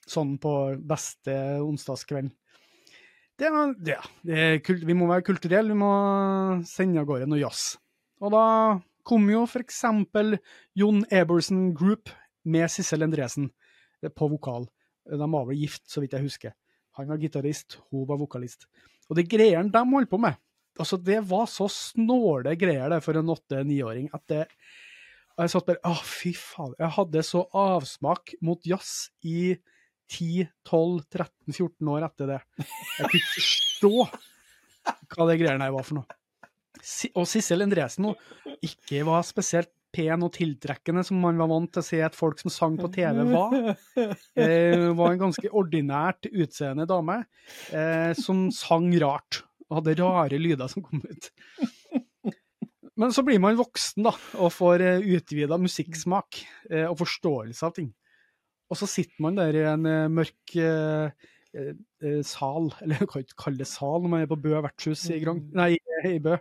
[0.08, 0.52] sånn på
[0.88, 2.30] beste onsdagskvelden.
[3.38, 3.50] Det,
[3.86, 5.92] ja, det kult, vi må være kulturelle, vi må
[6.66, 7.76] sende av gårde noe jazz.
[8.18, 8.46] Og da
[9.06, 10.40] kom jo eksempel
[10.74, 12.10] Jon Eberson Group
[12.48, 13.50] med Sissel Endresen
[14.02, 14.66] eh, på vokal.
[15.08, 16.56] De var vel gift, så vidt jeg husker.
[16.98, 18.66] Han var gitarist, hun var vokalist.
[19.08, 20.36] Og de greiene de holdt på med,
[20.78, 24.44] altså det var så snåle greier det for en åtte-niåring at det
[25.38, 26.72] jeg satt bare Å, fy faen.
[26.80, 29.54] Jeg hadde så avsmak mot jazz i
[30.10, 32.38] 10-12-13-14 år etter det.
[32.58, 33.92] Jeg kunne ikke forstå
[35.14, 36.18] hva de greiene her var for noe.
[37.14, 38.14] Og Sissel Endresen nå
[38.64, 42.40] ikke var spesielt pen og tiltrekkende, som man var vant til å se at folk
[42.42, 43.56] som sang på TV var.
[44.38, 47.22] Eh, var en ganske ordinært utseende dame
[47.74, 49.42] eh, som sang rart.
[49.68, 51.30] Og hadde rare lyder som kom ut.
[52.98, 57.74] Men så blir man voksen da, og får eh, utvida musikksmak eh, og forståelse av
[57.76, 57.92] ting.
[58.68, 61.28] Og så sitter man der i en eh, mørk eh,
[62.26, 65.20] sal, eller jeg kan ikke kalle det sal når man er på Bø vertshus i,
[65.22, 65.72] Grong, nei,
[66.06, 66.36] i Bø.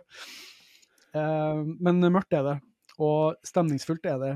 [1.16, 2.58] Men mørkt er det,
[2.98, 4.34] og stemningsfullt er det.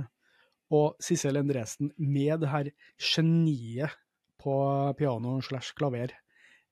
[0.73, 3.99] Og Sissel Endresen med det her geniet
[4.43, 4.55] på
[4.99, 6.15] piano slash klaver,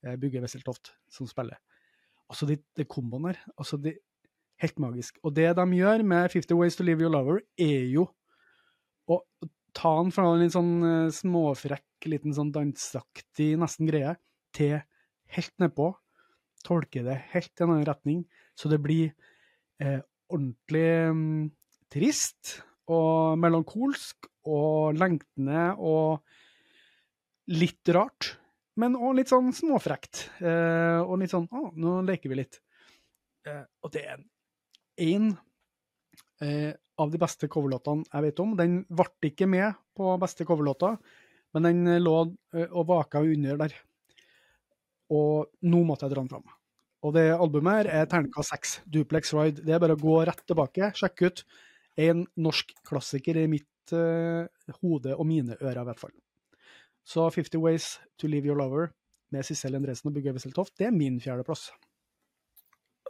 [0.05, 1.61] eh, Bugge Wesseltoft, som spiller.
[2.31, 3.97] Altså, de, de komboen der, altså, de,
[4.63, 5.19] helt magisk.
[5.25, 8.07] Og det de gjør med 50 Ways to Leave Your Lover, er jo
[9.11, 9.21] å
[9.77, 14.17] ta den fra en litt sånn eh, småfrekk, liten sånn dansaktig nesten greie,
[14.57, 14.79] til
[15.37, 15.93] helt nedpå.
[16.67, 18.25] Tolke det helt i en annen retning,
[18.59, 19.13] så det blir
[19.81, 20.01] eh,
[20.31, 21.45] ordentlig mm,
[21.91, 26.21] trist og melankolsk og lengtende og
[27.51, 28.35] litt rart,
[28.81, 30.29] men òg litt sånn småfrekt.
[30.39, 32.61] Eh, og litt sånn Å, nå leker vi litt.
[33.47, 34.23] Eh, og det er
[35.11, 35.33] en
[36.45, 38.55] eh, av de beste coverlåtene jeg vet om.
[38.59, 40.95] Den ble ikke med på beste coverlåta,
[41.55, 42.17] men den eh, lå
[42.55, 43.75] eh, og vaka under der.
[45.11, 46.47] Og nå måtte jeg dra den fram.
[47.01, 49.65] Og det albumet her er terningkast seks, Duplex Ride.
[49.65, 51.45] Det er bare å gå rett tilbake, sjekke ut.
[51.99, 54.47] En norsk klassiker i mitt uh,
[54.83, 56.15] hode og mine ører, i hvert fall.
[57.07, 58.93] Så 50 Ways to Leave Your Lover
[59.33, 61.71] med Sissel Endresen og Bugge Wesseltoft, det er min fjerdeplass.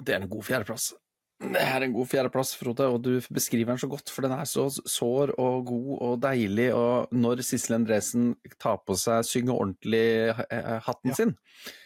[0.00, 0.92] Det er en god fjerdeplass.
[1.40, 4.44] Det er en god fjerdeplass, Frode, og du beskriver den så godt, for den er
[4.44, 6.66] så sår og god og deilig.
[6.76, 11.16] Og når Sissel Endresen tar på seg, synger ordentlig eh, hatten Ja.
[11.16, 11.32] sin,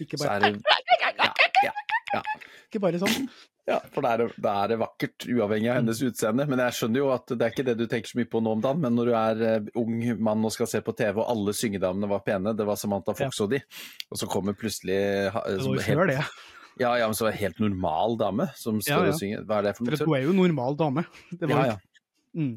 [0.03, 0.51] Ikke så er det
[2.15, 2.23] ja,
[2.69, 3.29] ikke bare sånn.
[3.69, 6.47] ja, for da er, det, er det vakkert, uavhengig av hennes utseende.
[6.51, 8.57] Men jeg skjønner jo at det er ikke det du tenker så mye på nå
[8.59, 11.31] om dagen, men når du er eh, ung mann og skal se på TV, og
[11.33, 13.63] alle syngedamene var pene, det var Samantha Fox og de,
[14.11, 14.99] og så kommer plutselig
[15.35, 16.19] ha- Det som helt-.
[16.81, 19.13] Ja, ja, men så er helt normal dame som står Ja, ja.
[19.15, 19.45] og synger.
[19.47, 21.05] Hva er det for noe For hun er jo normal dame.
[21.31, 21.77] Det var, Ja, ja.
[22.35, 22.57] Mm.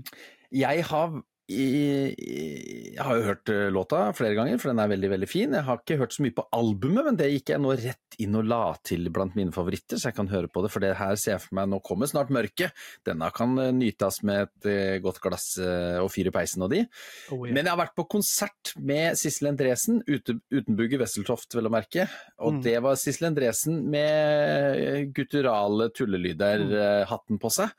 [0.57, 5.29] Jeg har, jeg har jo hørt eh, låta flere ganger, for den er veldig veldig
[5.29, 5.53] fin.
[5.55, 8.35] Jeg har ikke hørt så mye på albumet, men det gikk jeg nå rett inn
[8.39, 10.71] og la til blant mine favoritter, så jeg kan høre på det.
[10.73, 12.75] For det her ser jeg for meg nå kommer snart mørket.
[13.07, 16.83] Denne kan nytes med et eh, godt glass eh, og fyr i peisen og de.
[17.31, 17.53] Oh, ja.
[17.55, 21.73] Men jeg har vært på konsert med Sissel Endresen, ute, uten Bugge Wesseltoft vel å
[21.73, 22.07] merke.
[22.41, 22.61] Og Mm.
[22.63, 26.71] det var Sissel Endresen med gutturale tullelyder, Mm.
[26.73, 27.69] eh, hatten på seg.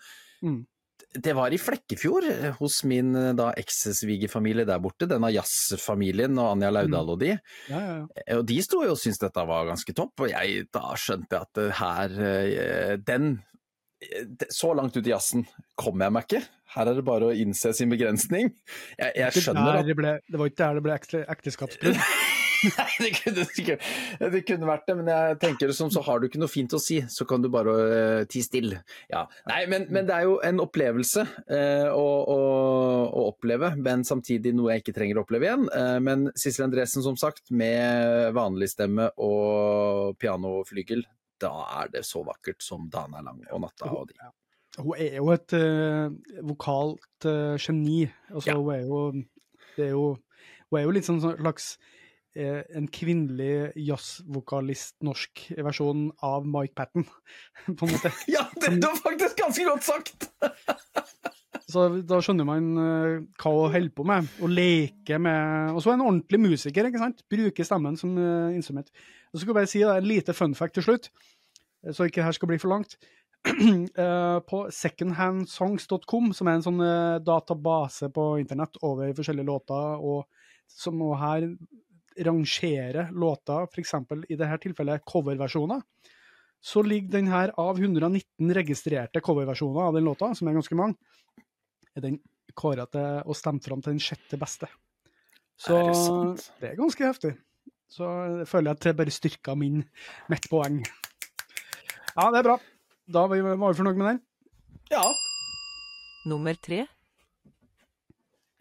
[0.42, 0.60] Mm.
[1.14, 6.50] Det var i Flekkefjord, eh, hos min eh, da eks-svigerfamilie der borte, denne jazzfamilien og
[6.52, 7.30] Anja Laudal og de.
[7.70, 8.22] Ja, ja, ja.
[8.26, 11.32] Eh, Og de sto jo og syntes dette var ganske topp, og jeg, da skjønte
[11.40, 13.38] jeg at her, den
[14.54, 15.42] så langt ut i jazzen
[15.80, 16.42] kommer jeg meg ikke.
[16.76, 18.52] Her er det bare å innse sin begrensning.
[19.00, 21.98] Jeg, jeg skjønner at det, ble, det var ikke der det ble ekte- ekteskapsbrudd.
[22.78, 23.44] Nei, det kunne
[24.32, 26.74] Det kunne vært det, men jeg tenker det som så har du ikke noe fint
[26.74, 28.80] å si, så kan du bare uh, tie stille.
[29.12, 29.24] Ja.
[29.50, 32.38] Nei, men, men det er jo en opplevelse uh, å, å,
[33.08, 35.68] å oppleve, men samtidig noe jeg ikke trenger å oppleve igjen.
[35.74, 41.04] Uh, men Sissel Endresen, som sagt, med vanlig stemme og pianoflygel,
[41.38, 44.18] da er det så vakkert som dagen er lang og natta og de.
[44.78, 46.08] Hun er jo et eh,
[46.46, 48.04] vokalt eh, geni.
[48.30, 48.56] Altså, Ja.
[48.58, 49.00] hun er jo
[49.76, 50.04] Det er jo
[50.70, 51.97] Hun er jo litt sånn slags eh,
[52.38, 57.06] en kvinnelig jazzvokalist, norsk versjon av Mike Patten,
[57.66, 58.12] på en måte.
[58.34, 60.30] Ja, det var faktisk ganske godt sagt!
[61.68, 65.92] Så da skjønner man eh, hva hun holder på med, og leker med Og så
[65.92, 67.20] er en ordentlig musiker, ikke sant?
[67.28, 68.88] Bruker stemmen som eh, instrument.
[69.28, 71.10] Og så skal jeg bare si da, en lite fun fact til slutt,
[71.84, 72.96] eh, så ikke her skal bli for langt.
[73.98, 80.26] Eh, på secondhandsongs.com, som er en sånn eh, database på internett over forskjellige låter, og
[80.68, 81.46] som nå her
[82.26, 83.94] rangerer låter, f.eks.
[84.28, 85.82] i dette tilfellet coverversjoner,
[86.60, 90.96] så ligger den her av 119 registrerte coverversjoner av den låta, som er ganske mange,
[91.94, 92.18] er den
[92.58, 94.66] kåra til og stemt fram til den sjette beste.
[95.58, 96.48] Så Er det sant?
[96.60, 97.36] det er ganske heftig.
[97.88, 98.04] Så
[98.38, 99.80] jeg føler jeg at det bare styrka min,
[100.28, 100.82] mitt poeng.
[102.16, 102.58] Ja, det er bra.
[103.08, 104.20] Da var vi fornøyd med den.
[104.92, 105.04] Ja.
[106.28, 106.84] Nummer tre.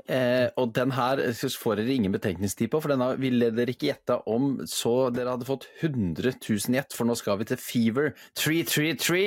[0.08, 4.16] Eh, og den her får dere ingen betenkningstid på, for denne ville dere ikke gjette
[4.32, 9.26] om så dere hadde fått 100 000 gjett, for nå skal vi til Fever 333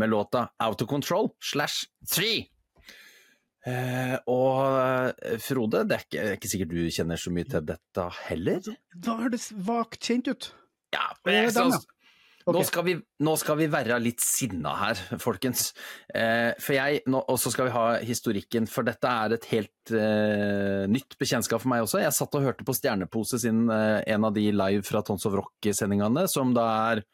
[0.00, 2.32] med låta Out of Control slash 3.
[3.62, 7.50] Eh, og eh, Frode, det er, ikke, det er ikke sikkert du kjenner så mye
[7.52, 8.72] til dette heller?
[9.04, 10.48] Da høres vagt kjent ut.
[10.96, 11.76] Ja, Det er den,
[12.42, 12.50] ja.
[12.50, 12.56] Ok.
[12.56, 15.68] Nå, skal vi, nå skal vi være litt sinna her, folkens.
[16.14, 20.84] Eh, for jeg, Og så skal vi ha historikken, for dette er et helt eh,
[20.90, 22.02] nytt bekjentskap for meg også.
[22.02, 25.38] Jeg satt og hørte på Stjernepose sin, eh, en av de live fra Tons of
[25.38, 27.04] Rock-sendingene, som da er,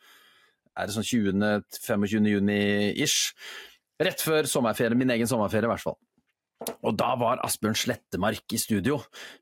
[0.72, 2.08] er det sånn 20.-25.
[2.32, 3.34] juni-ish.
[4.00, 5.98] Rett før sommerferie, min egen sommerferie i hvert fall.
[6.58, 8.96] Og da var Asbjørn Slettemark i studio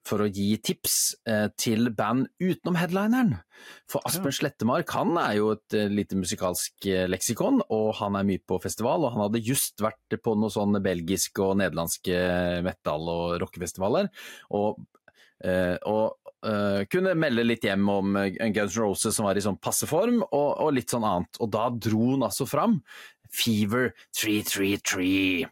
[0.07, 0.97] for å gi tips
[1.29, 3.39] eh, til band utenom headlineren.
[3.89, 8.27] For Asbjørn Slettemark han er jo et eh, lite musikalsk eh, leksikon, og han er
[8.29, 9.07] mye på festival.
[9.07, 12.21] Og han hadde just vært på noen sånne belgiske og nederlandske
[12.67, 14.11] metal- og rockefestivaler.
[14.57, 14.77] Og,
[15.89, 16.45] og
[16.93, 18.15] kunne melde litt hjem om
[18.55, 21.41] Guns N' Roses som var i sånn passe form, og, og litt sånn annet.
[21.41, 22.79] Og da dro han altså fram
[23.33, 25.49] Fever 333.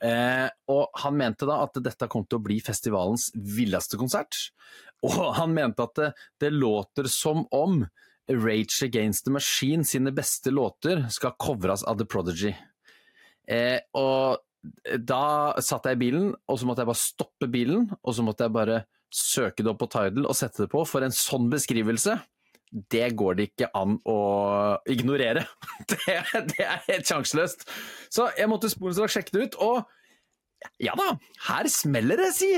[0.00, 4.36] Eh, og han mente da at dette kom til å bli festivalens villeste konsert.
[5.06, 6.08] Og han mente at det,
[6.40, 7.86] det låter som om
[8.30, 12.52] Rage Against the Machine sine beste låter skal covres av The Prodigy.
[13.48, 14.44] Eh, og
[15.08, 18.46] da satt jeg i bilen, og så måtte jeg bare stoppe bilen, og så måtte
[18.46, 22.20] jeg bare søke det opp på Tidal og sette det på, for en sånn beskrivelse
[22.70, 24.18] det går det ikke an å
[24.90, 25.46] ignorere.
[25.90, 26.20] Det,
[26.52, 27.64] det er helt sjanseløst.
[28.12, 29.88] Så jeg måtte sporenstraks sjekke det ut, og
[30.80, 31.14] ja da,
[31.46, 32.50] her smeller det, si!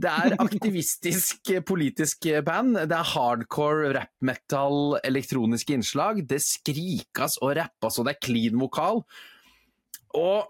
[0.00, 7.54] Det er aktivistisk politisk band, det er hardcore, rap metal, elektroniske innslag, det skrikas og
[7.60, 9.04] rappas, og det er clean vokal.
[10.16, 10.48] Og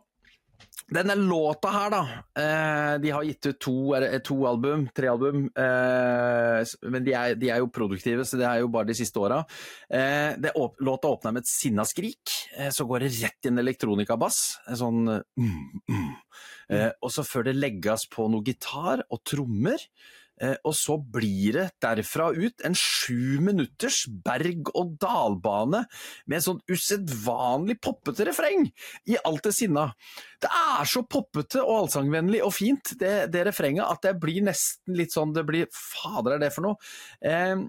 [0.90, 2.00] denne låta her, da.
[2.42, 3.74] Eh, de har gitt ut to,
[4.26, 5.44] to album, tre album.
[5.55, 9.22] Eh, men de er, de er, jo produktive, så det er jo bare de siste
[9.22, 9.42] åra.
[9.87, 10.35] Eh,
[10.83, 12.35] låta åpner med et sinna skrik.
[12.74, 14.40] Så går det rett elektronikabass.
[14.70, 16.11] En sånn mm, mm.
[17.03, 19.83] Og så før det legges på noe gitar og trommer.
[20.40, 25.83] Eh, og så blir det derfra ut en sju minutters berg-og-dal-bane
[26.31, 28.64] med sånn usedvanlig poppete refreng
[29.11, 29.90] i alt det sinna.
[30.40, 34.96] Det er så poppete og allsangvennlig og fint, det, det refrenget, at det blir nesten
[34.96, 36.90] litt sånn det blir Fader, er det for noe?
[37.20, 37.61] Eh,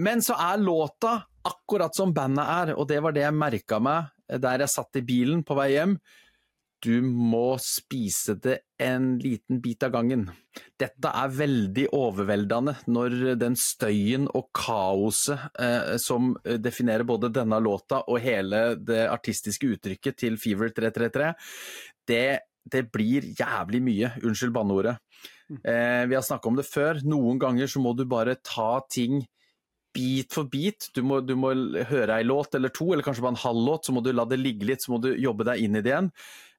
[0.00, 1.18] men så er låta
[1.50, 5.02] akkurat som bandet er, og det var det jeg merka meg der jeg satt i
[5.02, 5.96] bilen på vei hjem
[6.82, 10.26] du må spise det en liten bit av gangen.
[10.80, 18.02] Dette er veldig overveldende når den støyen og kaoset eh, som definerer både denne låta
[18.06, 21.32] og hele det artistiske uttrykket til Fever 333,
[22.08, 22.24] det,
[22.64, 24.96] det blir jævlig mye, unnskyld banneordet.
[25.50, 29.20] Eh, vi har snakka om det før, noen ganger så må du bare ta ting
[29.94, 30.90] bit for bit.
[30.94, 31.52] Du må, du må
[31.90, 34.26] høre ei låt eller to, eller kanskje bare en halv låt, så må du la
[34.28, 36.12] det ligge litt, så må du jobbe deg inn i det igjen.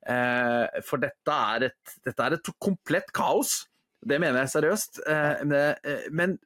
[0.09, 3.61] Eh, for dette er, et, dette er, et, komplett kaos.
[4.01, 5.03] Det mener jeg seriøst.
[5.05, 6.37] Eh, men, men,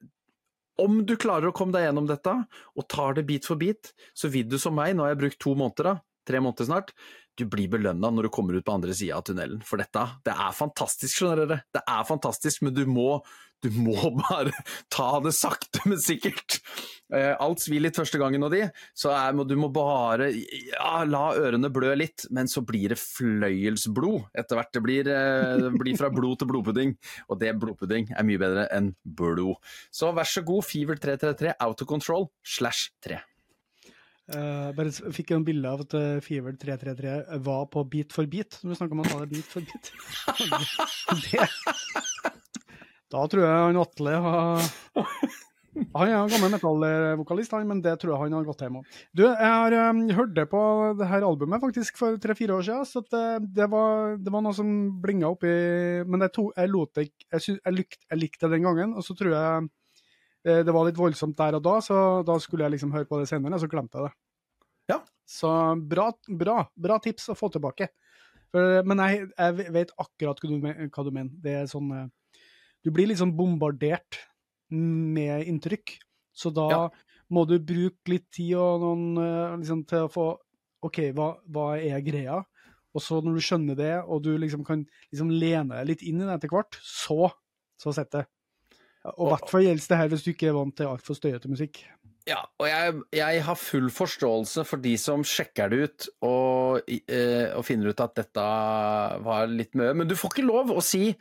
[0.82, 2.34] om du klarer å komme deg gjennom dette,
[2.76, 5.40] og tar det bit for bit, så vil du som meg, nå har jeg brukt
[5.44, 5.96] to måneder, da,
[6.28, 6.92] tre måneder snart,
[7.36, 9.62] du blir belønna når du kommer ut på andre sida av tunnelen.
[9.68, 11.58] For dette, det er fantastisk, skjønner dere.
[11.76, 13.10] Det er fantastisk, men du må,
[13.66, 14.54] du må bare
[14.94, 16.60] ta det sakte, men sikkert.
[17.14, 18.64] Eh, alt svir litt første gangen og de,
[18.98, 24.32] så er, du må bare ja, la ørene blø litt, men så blir det fløyelsblod
[24.38, 24.74] etter hvert.
[24.74, 26.96] Det blir, eh, det blir fra blod til blodpudding,
[27.30, 29.56] og det blodpudding er mye bedre enn blod.
[29.94, 33.22] Så vær så god, Fever 333 Autocontrol slash 3.
[34.26, 38.26] Uh, bare s- fikk en bilde av at uh, Fever 333 var på Beat for
[38.26, 39.92] beat, når du snakker om å ta det bit for bit.
[41.30, 41.46] det,
[43.16, 44.72] da tror jeg han Atle har
[45.76, 48.84] Han er en gammel metallvokalist, men det tror jeg han har gått hjem om.
[49.12, 50.62] Du, jeg har um, hørt det på
[50.96, 54.46] det her albumet faktisk for tre-fire år siden, så at, uh, det, var, det var
[54.46, 54.70] noe som
[55.04, 55.52] blinga oppi
[56.08, 58.96] Men jeg, to, jeg lot det jeg, sy- jeg, lykt, jeg likte det den gangen,
[58.96, 59.68] og så tror jeg
[60.48, 63.20] eh, det var litt voldsomt der og da, så da skulle jeg liksom høre på
[63.20, 64.16] det senere, og så glemte jeg det.
[64.96, 65.02] Ja.
[65.28, 65.52] Så
[65.92, 67.92] bra, bra, bra tips å få tilbake.
[68.54, 69.28] For, men jeg,
[69.76, 71.36] vet akkurat hva du, men- hva du mener.
[71.44, 72.08] Det er sånn eh,
[72.86, 74.20] Du blir liksom bombardert
[74.70, 75.98] med inntrykk,
[76.36, 76.90] så da Ja.
[77.32, 80.28] må du bruke litt tid og noen, eh, liksom, til å få
[80.86, 82.44] OK, hva, hva er greia?
[82.94, 86.22] Og så når du skjønner det, og du liksom kan liksom lene deg litt inn
[86.22, 87.32] i det etter hvert, så,
[87.82, 88.28] så sitter det.
[89.18, 91.50] Og i hvert fall gjelder det her hvis du ikke er vant til altfor støyete
[91.50, 91.82] musikk.
[92.26, 97.52] Ja, og jeg, jeg har full forståelse for de som sjekker det ut og, eh,
[97.54, 98.46] og finner ut at dette
[99.26, 99.94] var litt mye.
[99.94, 101.12] Men du får ikke lov å si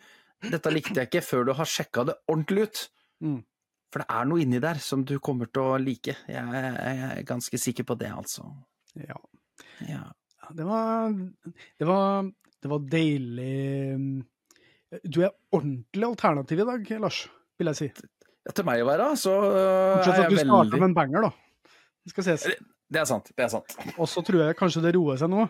[0.51, 2.82] 'dette likte jeg ikke' før du har sjekka det ordentlig ut.
[3.24, 3.40] Mm.
[3.92, 6.16] For det er noe inni der som du kommer til å like.
[6.26, 8.47] Jeg, er ganske sikker på det, altså.
[8.99, 9.18] Ja.
[9.86, 10.05] Ja.
[10.55, 11.14] Det var,
[11.78, 12.26] det var,
[12.62, 14.24] det var deilig
[15.09, 17.22] Du er ordentlig alternativ i dag, Lars,
[17.59, 17.88] vil jeg si.
[18.45, 20.97] Ja, Til meg å være, så Bortsett er fra at du jeg starta med en
[20.99, 21.70] banger, da.
[22.05, 22.49] Det skal ses.
[22.92, 23.30] Det er sant.
[23.32, 23.76] det er sant.
[23.97, 25.47] Og så tror jeg kanskje det roer seg nå.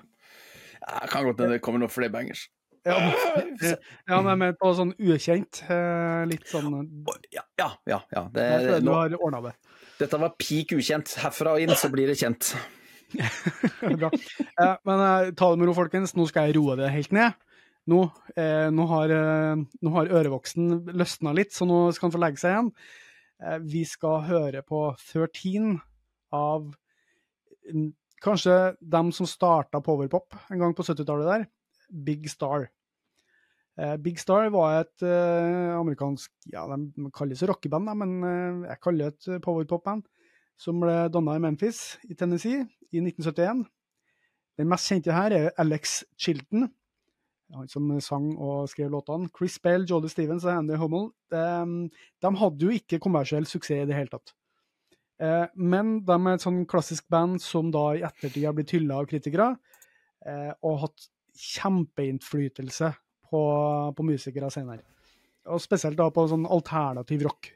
[0.84, 2.46] Ja, kan godt hende det kommer noen flere bangers.
[2.84, 3.78] Ja, men-
[4.08, 5.62] ja men på sånn ukjent.
[5.70, 6.74] eh, Litt sånn
[7.32, 8.00] Ja, ja, ja.
[8.12, 8.22] ja.
[8.32, 9.54] Det, Jeg føler du har ordna det.
[9.98, 11.14] dette var peak ukjent.
[11.22, 12.54] Herfra og inn så blir det kjent.
[13.98, 14.10] Bra.
[14.12, 16.14] Eh, Men eh, ta det med ro, folkens.
[16.18, 17.32] Nå skal jeg roe det helt ned.
[17.86, 18.02] Nå,
[18.36, 22.40] eh, nå, har, eh, nå har ørevoksen løsna litt, så nå skal han få legge
[22.40, 22.70] seg igjen.
[23.44, 25.80] Eh, vi skal høre på 13
[26.32, 26.70] av
[27.72, 27.90] mm,
[28.24, 31.46] kanskje dem som starta powerpop en gang på 70-tallet der.
[31.90, 32.68] Big Star.
[33.74, 39.10] Eh, Big Star var et eh, amerikansk ja, De kalles rockeband, men eh, jeg kaller
[39.10, 40.06] det et powerpop-band.
[40.60, 42.62] Som ble danna i Memphis i Tennessee
[42.94, 43.64] i 1971.
[44.60, 46.68] Den mest kjente her er Alex Chilton,
[47.54, 49.26] han som sang og skrev låtene.
[49.34, 51.08] Chris Bell, Jodie Stevens og Andy Hummel.
[51.34, 51.42] De,
[52.22, 54.36] de hadde jo ikke kommersiell suksess i det hele tatt.
[55.58, 59.10] Men de er et sånn klassisk band som da i ettertid har blitt hylla av
[59.10, 59.50] kritikere,
[60.62, 62.90] og hatt kjempeinnflytelse
[63.30, 63.40] på,
[63.96, 64.84] på musikere senere.
[65.50, 67.50] Og spesielt da på sånn alternativ rock.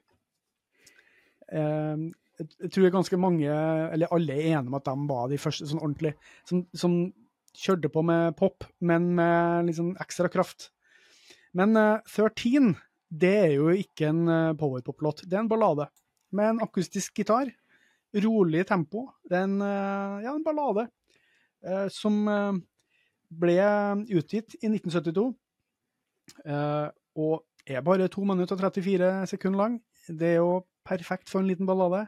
[1.49, 2.09] Eh,
[2.39, 5.83] jeg tror ganske mange, eller alle, er enige om at de var de første sånn
[5.83, 6.15] ordentlig,
[6.47, 6.99] som, som
[7.59, 10.71] kjørte på med pop, men med liksom ekstra kraft.
[11.57, 12.75] Men eh, 13,
[13.09, 15.23] det er jo ikke en uh, powerpop-låt.
[15.25, 15.87] Det er en ballade
[16.31, 17.51] med en akustisk gitar.
[18.13, 19.07] Rolig tempo.
[19.29, 20.87] Det er en, eh, ja, en ballade
[21.65, 22.53] eh, som eh,
[23.29, 23.59] ble
[24.15, 25.29] utgitt i 1972.
[26.45, 29.79] eh, og er bare 2 minutter og 34 sekunder lang.
[30.09, 32.07] Det er jo perfekt for en liten ballade.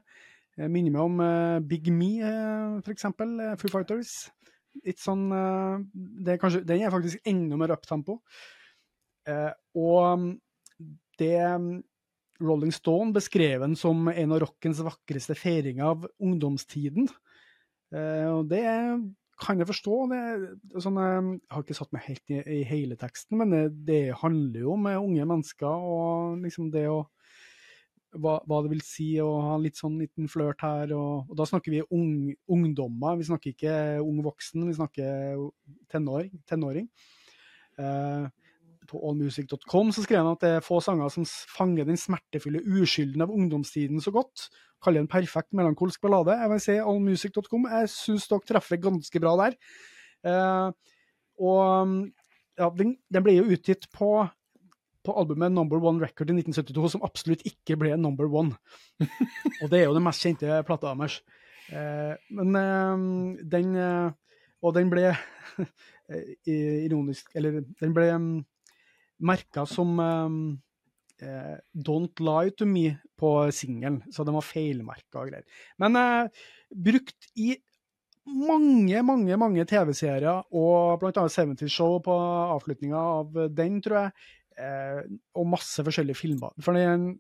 [0.57, 4.31] Jeg minner meg om eh, Big Me, uh, eh, Foo Fighters.
[4.87, 5.83] Litt sånn eh,
[6.25, 8.21] det er kanskje, Den er faktisk enda mer uptempo.
[9.77, 10.23] Og
[11.21, 11.37] det
[12.41, 17.09] Rolling Stone beskrev den som en av rockens vakreste feiringer av ungdomstiden.
[17.93, 18.64] Eh, og det
[19.41, 19.97] kan jeg forstå.
[20.11, 23.64] Det, sånn, eh, jeg har ikke satt meg helt i, i hele teksten, men det,
[23.88, 27.01] det handler jo om eh, unge mennesker og liksom det å
[28.18, 30.91] hva, hva det vil si å ha litt sånn liten flørt her.
[30.97, 35.45] Og, og da snakker vi ung, ungdommer, vi snakker ikke ung voksen, vi snakker
[35.93, 36.32] tenåring.
[36.51, 36.88] tenåring.
[37.78, 38.26] Eh,
[38.91, 43.24] på allmusic.com så skrev han at det er få sanger som fanger den smertefulle uskylden
[43.24, 44.49] av ungdomstiden så godt.
[44.82, 46.36] Kaller det en perfekt melankolsk ballade.
[46.36, 47.68] Jeg vil si allmusic.com.
[47.70, 49.59] Jeg syns dere treffer ganske bra der.
[50.26, 50.97] Eh,
[51.41, 52.11] og
[52.61, 54.11] ja, den, den ble jo utgitt på,
[55.07, 58.57] på albumet Number One Record i 1972, som absolutt ikke ble number one.
[59.62, 61.20] og det er jo den mest kjente plata deres.
[61.72, 64.11] Eh, men eh, den eh,
[64.61, 65.12] Og den ble
[66.51, 68.09] ironisk Eller den ble
[69.21, 70.43] merka som um,
[71.23, 75.64] eh, Don't Lie To Me på singelen, så den var feilmerka og greier.
[75.83, 76.45] Men eh,
[76.89, 77.55] brukt i
[78.31, 82.14] mange, mange mange TV-serier, og annet 70 Show på
[82.57, 84.29] avslutninga av den, tror jeg.
[84.61, 85.03] Eh,
[85.41, 86.55] og masse forskjellige filmer.
[86.62, 87.14] For den,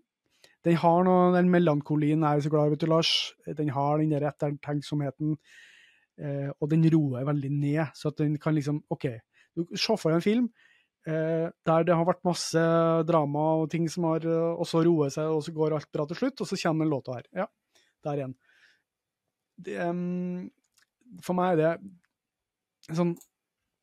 [0.66, 3.12] den har noe, den melankolien er så glad i, vet du, Lars.
[3.58, 5.36] Den har den der ettertenksomheten.
[6.20, 9.08] Eh, og den roer veldig ned, så at den kan liksom OK,
[9.56, 10.69] du se for deg en film eh,
[11.06, 12.60] der det har vært masse
[13.08, 16.04] drama og ting som har eh, Og så roer seg, og så går alt bra
[16.06, 17.28] til slutt, og så kommer den låta her.
[17.42, 17.46] Ja,
[18.04, 18.34] der igjen.
[19.60, 20.50] Det, em,
[21.24, 21.72] for meg er det
[22.90, 23.14] en sånn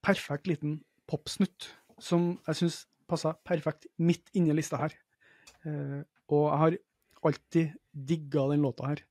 [0.05, 4.95] perfekt liten popsnutt som jeg syns passer perfekt midt inni lista her.
[5.65, 6.79] Eh, og jeg har
[7.27, 9.03] alltid digga den låta her.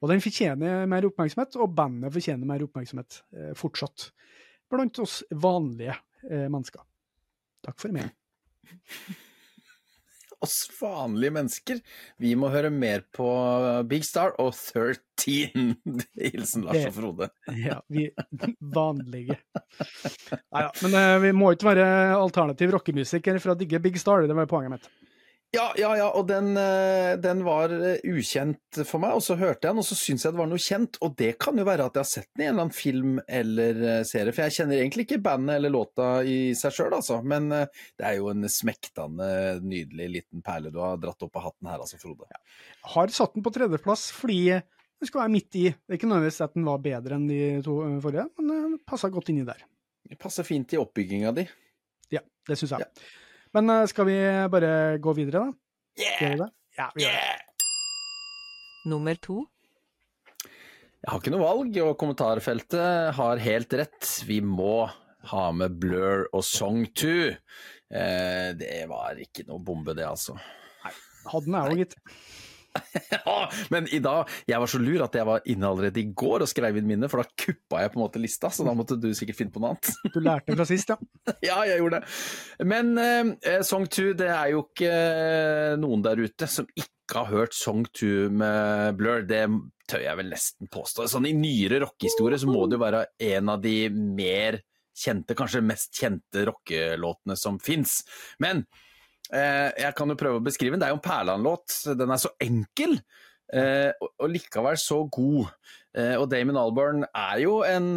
[0.00, 4.08] Og den fortjener mer oppmerksomhet, og bandet fortjener mer oppmerksomhet eh, fortsatt.
[4.70, 6.86] Blant oss vanlige eh, mennesker.
[7.66, 8.14] Takk for meg.
[10.40, 11.80] Oss vanlige mennesker.
[12.16, 13.26] Vi må høre mer på
[13.90, 15.74] Big Star og 13.
[16.16, 17.28] Hilsen Lars og Frode.
[17.60, 18.06] Ja, vi
[18.72, 19.36] vanlige.
[19.76, 24.24] Nei ja, men eh, vi må ikke være alternativ rockemusiker for å digge Big Star,
[24.24, 24.88] det var poenget mitt.
[25.50, 29.66] Ja, ja, ja, og den, eh, den var eh, ukjent for meg, og så hørte
[29.66, 31.88] jeg den, og så syntes jeg det var noe kjent, og det kan jo være
[31.88, 34.54] at jeg har sett den i en eller annen film eller eh, serie, for jeg
[34.60, 38.46] kjenner egentlig ikke bandet eller låta i seg sjøl, altså, men det er jo en
[38.46, 39.30] smektende,
[39.66, 42.30] nydelig liten perle du har dratt opp av hatten her, altså, Frode.
[42.94, 45.64] Har satt den på tredjeplass fordi den skal være midt i.
[45.74, 49.10] Det er ikke nødvendigvis at den var bedre enn de to forrige, men den passa
[49.10, 49.66] godt inni der.
[50.06, 51.50] Det passer fint i oppbygginga di.
[52.14, 52.86] Ja, det syns jeg.
[53.56, 54.18] Men eh, skal vi
[54.52, 54.72] bare
[55.02, 56.04] gå videre, da?
[56.04, 56.50] Gjør vi det?
[56.78, 57.64] Ja, vi gjør det.
[58.90, 59.42] Nummer to.
[61.00, 64.08] Jeg har ikke noe valg, og kommentarfeltet har helt rett.
[64.28, 64.84] Vi må
[65.30, 67.14] ha med Blur og Song 2.
[67.90, 70.36] Eh, det var ikke noe bombe, det, altså.
[70.84, 70.92] Nei.
[71.32, 71.96] Hadde den jeg jo gitt.
[73.72, 76.50] Men i dag, jeg var så lur at jeg var inne allerede i går og
[76.50, 79.10] skrev inn minnet, for da kuppa jeg på en måte lista, så da måtte du
[79.16, 79.90] sikkert finne på noe annet.
[80.14, 80.98] Du lærte fra sist, ja.
[81.50, 82.14] ja, jeg gjorde det.
[82.70, 87.30] Men eh, Song 2, det er jo ikke eh, noen der ute som ikke har
[87.32, 89.24] hørt Song 2 med Blur.
[89.26, 89.44] Det
[89.90, 91.08] tør jeg vel nesten påstå.
[91.10, 94.60] Sånn I nyere rockehistorie så må det jo være en av de mer
[95.00, 98.00] kjente, kanskje mest kjente rockelåtene som fins.
[98.42, 98.89] Men Eh,
[99.30, 100.82] jeg kan jo prøve å beskrive den.
[100.82, 101.82] Det er jo en Perland-låt.
[101.98, 102.96] Den er så enkel,
[103.54, 105.52] eh, og likevel så god.
[105.90, 107.88] Eh, og Damon Albarn er jo en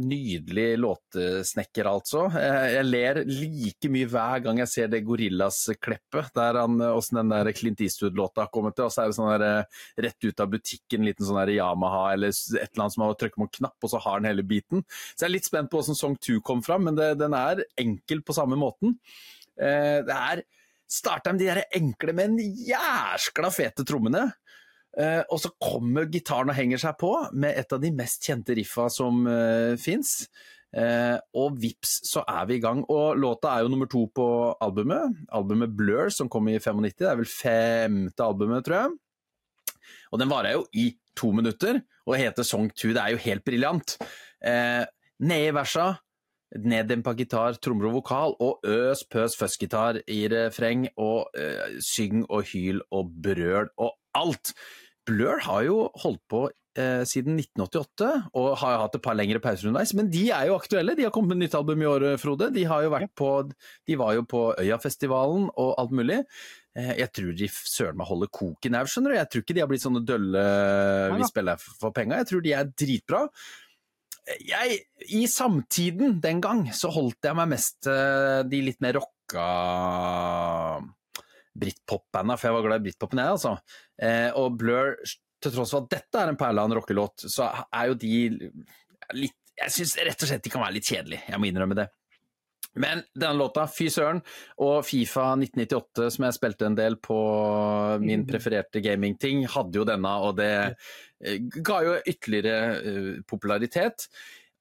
[0.00, 2.26] nydelig låtesnekker, altså.
[2.36, 7.52] Jeg ler like mye hver gang jeg ser det Gorillas-kleppet, der han, åssen den der
[7.56, 8.88] Clint Eastwood-låta har kommet til.
[8.88, 12.32] Og så er det sånn der rett ut av butikken, liten sånn der Yamaha eller
[12.32, 14.84] et eller annet som har trykket på en knapp, og så har den hele biten.
[15.12, 17.64] Så jeg er litt spent på hvordan Song 2 kom fram, men det, den er
[17.80, 18.98] enkel på samme måten.
[19.54, 20.42] Det er
[20.90, 24.28] starta med de der enkle, men jæskla fete trommene.
[24.94, 28.54] Uh, og så kommer gitaren og henger seg på med et av de mest kjente
[28.54, 30.20] riffa som uh, fins.
[30.74, 32.82] Uh, og vips, så er vi i gang.
[32.90, 34.26] Og låta er jo nummer to på
[34.62, 35.16] albumet.
[35.34, 36.94] Albumet Blur, som kom i 95.
[36.98, 39.82] Det er vel femte albumet, tror jeg.
[40.14, 42.94] Og den varer jo i to minutter, og heter Song 2.
[42.94, 43.98] Det er jo helt briljant.
[44.44, 44.84] Uh,
[45.24, 45.92] Nede i versa
[46.62, 52.46] neddempa gitar, trommer og vokal, og øs pøs fuzzgitar i refreng, og uh, syng og
[52.52, 54.54] hyl og brøl og alt.
[55.04, 56.46] Blur har jo holdt på
[56.80, 60.56] eh, siden 1988, og har hatt et par lengre pauser underveis, men de er jo
[60.56, 60.94] aktuelle.
[60.96, 62.48] De har kommet med nytt album i år, Frode.
[62.54, 63.30] De, vært på,
[63.84, 66.22] de var jo på Øyafestivalen og alt mulig.
[66.74, 69.18] Eh, jeg tror de søren meg holder koken her, skjønner du.
[69.20, 70.46] Jeg tror ikke de har blitt sånne dølle
[71.18, 72.22] vi spiller for penga.
[72.22, 73.26] Jeg tror de er dritbra
[74.24, 74.78] jeg,
[75.12, 79.48] I samtiden den gang så holdt jeg meg mest uh, de litt mer rocka
[81.54, 83.54] britpop-banda, for jeg var glad i britpopen, jeg, altså.
[84.00, 84.96] Uh, og Blur,
[85.44, 88.14] til tross for at dette er en perle av en rockelåt, så er jo de
[89.20, 91.84] litt Jeg syns rett og slett de kan være litt kjedelige, jeg må innrømme det.
[92.80, 94.20] Men denne låta, fy søren,
[94.62, 97.18] og Fifa 1998, som jeg spilte en del på
[98.02, 98.28] min mm.
[98.30, 100.50] prefererte gamingting, hadde jo denne, og det
[101.22, 104.08] eh, ga jo ytterligere uh, popularitet.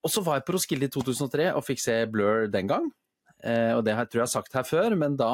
[0.05, 2.89] Og så var jeg på Roskilde i 2003 og fikk se Blur den gang,
[3.47, 5.33] uh, og det tror jeg har sagt her før, men da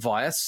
[0.00, 0.38] var jeg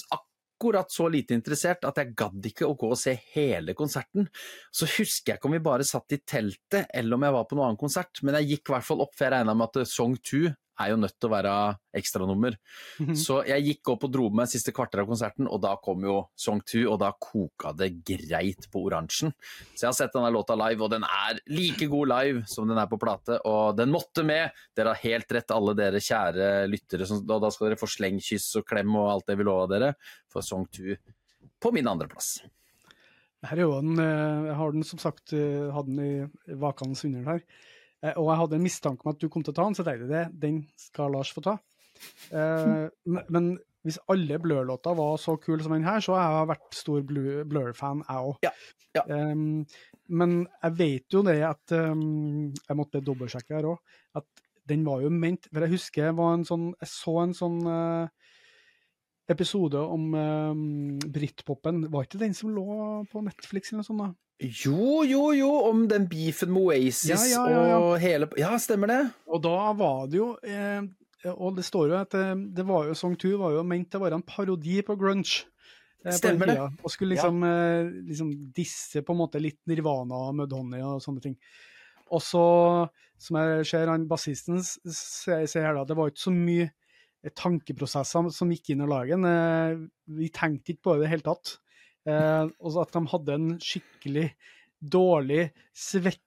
[0.63, 4.29] akkurat så lite interessert at jeg gadd ikke å gå og se hele konserten.
[4.73, 7.59] Så husker jeg ikke om vi bare satt i teltet, eller om jeg var på
[7.59, 9.91] noen annen konsert, men jeg gikk i hvert fall opp, for jeg regna med at
[9.91, 10.47] Song 2
[10.83, 11.55] er jo nødt til å være
[11.97, 12.57] ekstranummer.
[12.99, 13.17] Mm -hmm.
[13.17, 16.29] Så jeg gikk opp og dro med siste kvarter av konserten, og da kom jo
[16.37, 19.33] Song 2, og da koka det greit på oransjen.
[19.75, 22.79] Så jeg har sett denne låta live, og den er like god live som den
[22.79, 24.51] er på plate, og den måtte med!
[24.77, 28.67] Dere har helt rett, alle dere kjære lyttere, og da skal dere få slengkyss og
[28.67, 29.95] klem og alt det vi lova dere,
[30.29, 30.97] for Song 2
[31.63, 32.43] på min andreplass.
[33.43, 36.99] Her er jo en, eh, Jeg har den som sagt eh, hadde den i vakende
[37.09, 37.43] under her.
[38.03, 39.85] Eh, Og jeg hadde en mistanke om at du kom til å ta den, så
[39.87, 41.59] tenkte jeg det, den skal Lars få ta.
[42.33, 46.75] Eh, men- hvis alle Blur-låter var så kule som den her, så har jeg vært
[46.75, 48.37] stor Blur-fan, jeg òg.
[48.45, 48.53] Ja,
[48.95, 49.03] ja.
[49.33, 49.67] Um,
[50.09, 53.79] men jeg vet jo det at um, Jeg måtte dobbeltsjekke her òg.
[54.15, 54.25] At
[54.69, 57.67] den var jo ment For jeg husker jeg, var en sånn, jeg så en sånn
[57.67, 58.07] uh,
[59.33, 61.87] episode om um, britpopen.
[61.91, 64.05] Var ikke den som lå på Netflix eller noe sånt?
[64.05, 64.13] da?
[64.43, 68.91] Jo, jo, jo, om den beefen med Oasis Ja, ja, ja, og hele Ja, stemmer
[68.91, 69.01] det?
[69.31, 70.83] Og da var det jo eh,
[71.37, 74.01] Og det står jo at eh, det var jo Song 2 var jo ment til
[74.01, 75.45] å være en parodi på grunge.
[76.03, 76.57] eh, på Stemmer det.
[76.83, 81.23] Og skulle liksom, eh, liksom disse på en måte litt Nirvana og Mudhoney og sånne
[81.23, 81.37] ting.
[82.13, 82.43] Og så,
[83.23, 86.73] som jeg ser han bassisten ser sier her, da, det var ikke så mye
[87.39, 89.25] tankeprosesser som gikk inn i lagen.
[89.25, 89.77] Eh,
[90.19, 91.59] Vi tenkte ikke på det i det hele tatt.
[92.09, 94.29] Eh, og så at de hadde en skikkelig
[94.83, 95.47] dårlig,
[95.77, 96.23] svette,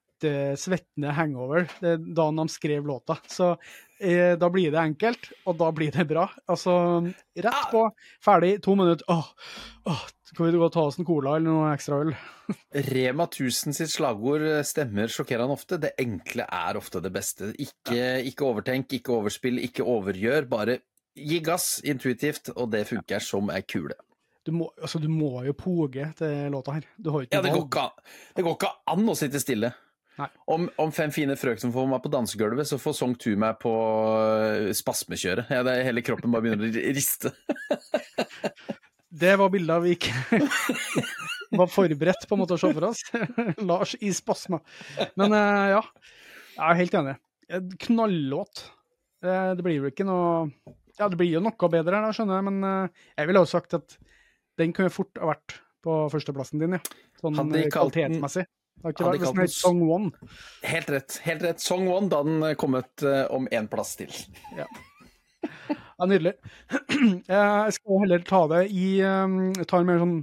[0.56, 3.18] svettende hangover da de skrev låta.
[3.28, 3.52] Så
[4.00, 6.24] eh, da blir det enkelt, og da blir det bra.
[6.48, 6.76] Altså
[7.36, 7.84] rett på,
[8.24, 9.04] ferdig, to minutter.
[9.12, 9.28] Åh,
[9.92, 12.16] åh, skal vi gå og ta oss en cola eller noe ekstra øl?
[12.92, 15.80] Rema 1000 sitt slagord eh, stemmer sjokkerende ofte.
[15.82, 17.52] Det enkle er ofte det beste.
[17.62, 20.48] Ikke, ikke overtenk, ikke overspill, ikke overgjør.
[20.50, 20.80] Bare
[21.16, 23.96] gi gass intuitivt, og det funker som ei kule.
[24.46, 26.86] Du må, altså, du må jo poge til låta her.
[27.02, 27.88] Du har ikke Ja, det går ikke
[28.36, 29.72] det går ikke an å sitte stille.
[30.48, 33.72] Om, om fem fine frøken får meg på dansegulvet, så får Song Tu meg på
[34.16, 35.50] eh, spasmekjøret.
[35.52, 37.34] Ja, det er hele kroppen bare begynner å riste.
[39.16, 40.12] Det var bilder vi ikke
[41.60, 43.02] var forberedt på en måte å se for oss.
[43.70, 44.58] Lars i spasma.
[45.16, 45.82] Men eh, ja,
[46.56, 47.14] jeg er helt enig.
[47.56, 48.66] En Knallåt.
[49.24, 50.50] Eh, det blir jo ikke noe
[50.98, 53.78] Ja, det blir jo noe bedre, da, skjønner jeg, men eh, jeg ville også sagt
[53.78, 53.96] at
[54.60, 56.82] den kunne fort ha vært på førsteplassen din, ja.
[57.20, 58.46] Sånn eh, kvalitetsmessig.
[58.76, 60.32] Det har ikke vært hvis den het Song One.
[60.66, 61.16] Helt rett.
[61.24, 61.62] helt rett.
[61.64, 64.12] Song One, da den kommet uh, om én plass til.
[64.58, 64.66] Ja,
[65.96, 66.36] ja, nydelig.
[67.26, 70.16] Eh, Jeg skal heller ta det i um, jeg tar mer sånn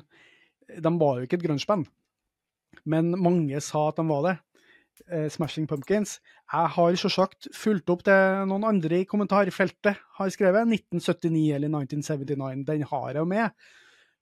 [0.84, 1.88] De var jo ikke et grunge-band,
[2.90, 4.36] men mange sa at de var det.
[5.10, 6.20] Uh, Smashing Pumpkins.
[6.54, 8.18] Jeg har selvsagt fulgt opp det
[8.50, 10.70] noen andre i kommentarfeltet har skrevet.
[10.70, 12.66] 1979 eller 1979.
[12.70, 13.66] Den har jeg jo med.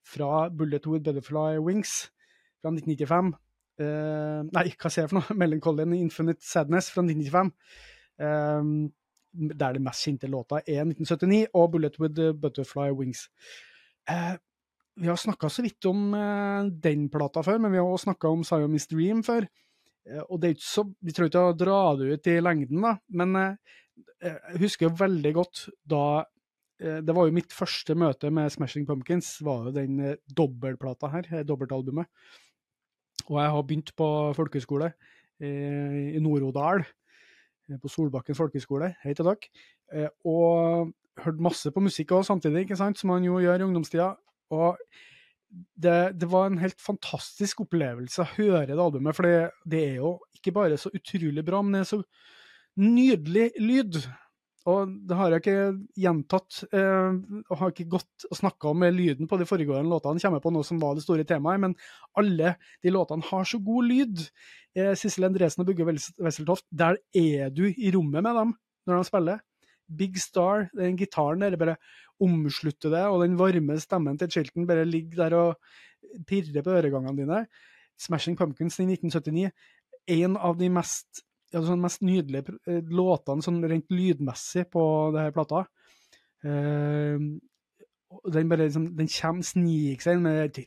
[0.08, 2.12] Fra Bullet with Butterfly Wings
[2.62, 3.34] fra 1995.
[3.82, 5.38] Uh, nei, hva sier jeg for noe?
[5.42, 7.54] Melancholy and Infinite Sadness fra 1995.
[8.22, 8.92] Um,
[9.32, 13.30] der det mest kjente låta er 1979 og Bullet with Butterfly Wings.
[14.10, 14.36] Eh,
[14.96, 18.32] vi har snakka så vidt om eh, den plata før, men vi har også snakka
[18.32, 19.48] om Siamese Dream før.
[20.10, 22.84] Eh, og det er ikke så, Vi trenger ikke å dra det ut i lengden,
[22.84, 23.78] da, men eh,
[24.22, 26.30] jeg husker veldig godt da eh,
[26.82, 31.28] Det var jo mitt første møte med Smashing Pumpkins, var jo den eh, dobbeltplata her,
[31.30, 32.10] eh, dobbeltalbumet.
[33.28, 34.08] Og jeg har begynt på
[34.38, 38.94] folkehøyskole eh, i Nord-Odal eh, på Solbakken folkehøgskole.
[39.04, 39.52] Hei til dere.
[39.94, 43.68] Eh, og hørt masse på musikk også samtidig, ikke sant, som man jo gjør i
[43.68, 44.14] ungdomstida.
[44.56, 44.80] Og
[45.52, 50.16] det, det var en helt fantastisk opplevelse å høre det albumet, for det er jo
[50.38, 52.02] ikke bare så utrolig bra, men det er så
[52.82, 54.00] nydelig lyd.
[54.70, 55.62] Og det har jeg ikke
[56.04, 57.16] gjentatt, eh,
[57.50, 60.68] og har ikke gått og snakka om lyden på de foregående låtene, kommer på noe
[60.68, 61.74] som var det store temaet, men
[62.20, 64.22] alle de låtene har så god lyd.
[64.78, 68.54] Eh, Sissel Endresen og Bugge Wes- Wesseltoft, der er du i rommet med dem
[68.86, 69.42] når de spiller.
[69.98, 71.78] Big Star, den gitaren der bare
[72.22, 75.56] omslutter det, og den varme stemmen til Chilton bare ligger der og
[76.28, 77.46] pirrer på øregangene dine.
[78.00, 79.52] Smashing Pumpkins i 1979,
[80.08, 84.84] en av de mest, ja, de sånn mest nydelige låtene sånn rent lydmessig på
[85.16, 85.66] denne plata.
[86.42, 87.38] Uh,
[88.32, 90.58] den bare liksom, den kommer sniker seg inn med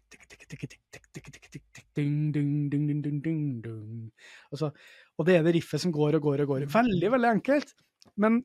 [4.52, 4.70] altså,
[5.18, 6.66] Og det er det riffet som går og går og går.
[6.72, 7.74] Veldig, veldig enkelt.
[8.20, 8.40] Men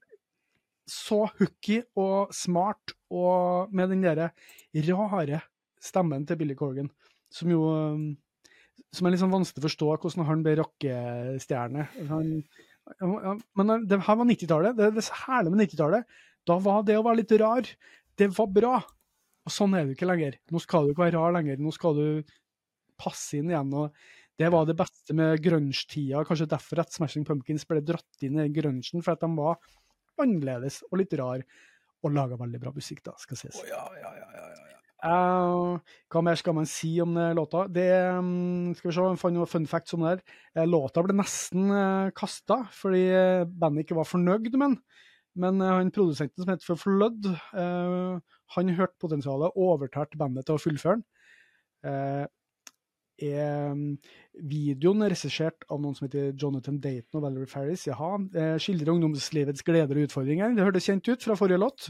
[0.90, 4.32] så hooky og smart, og med den derre
[4.90, 5.44] rare
[5.80, 6.90] stemmen til Billy Corgan,
[7.32, 7.62] som jo
[8.96, 11.88] som er litt sånn vanskelig å forstå hvordan han ble rockestjerne.
[12.10, 14.78] Men det her var 90-tallet.
[14.78, 17.70] Det, det herlige med 90-tallet, da var det å være litt rar,
[18.20, 18.78] det var bra.
[19.46, 20.40] Og sånn er det ikke lenger.
[20.54, 21.62] Nå skal du ikke være rar lenger.
[21.62, 22.08] Nå skal du
[23.00, 23.72] passe inn igjen.
[23.78, 23.94] og
[24.40, 26.26] Det var det beste med grunge-tida.
[26.28, 29.60] Kanskje derfor at Smashing Pumpkins ble dratt inn i grungen, for at de var
[30.20, 31.46] annerledes og litt rar,
[32.00, 33.60] og laga veldig bra musikk, da, skal sies.
[33.60, 34.49] Å, ja, ja, ja,
[35.00, 37.66] Eh, hva mer skal man si om den låta?
[37.72, 37.88] Det,
[38.20, 40.24] um, skal vi se, jeg fant noen fun facts om det her.
[40.58, 44.76] Eh, låta ble nesten uh, kasta fordi eh, bandet ikke var fornøyd med den.
[45.40, 50.50] Men eh, han produsenten som heter for Flood, eh, han hørte potensialet og overtalte bandet
[50.50, 51.08] til å fullføre den.
[53.20, 53.98] Eh, er mm,
[54.50, 57.86] videoen regissert av noen som heter Jonathan Dayton og Valerie Farris.
[57.88, 60.56] Jaha, eh, skildrer ungdomslivets gleder og utfordringer.
[60.56, 61.90] Det hørtes kjent ut fra forrige låt.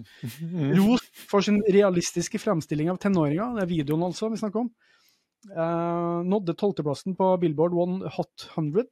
[0.80, 3.58] Ros for sin realistiske fremstilling av tenåringer.
[3.58, 4.72] Det er videoen altså vi snakker om.
[5.48, 8.84] Uh, nådde tolvteplassen på Billboard One Hot 100,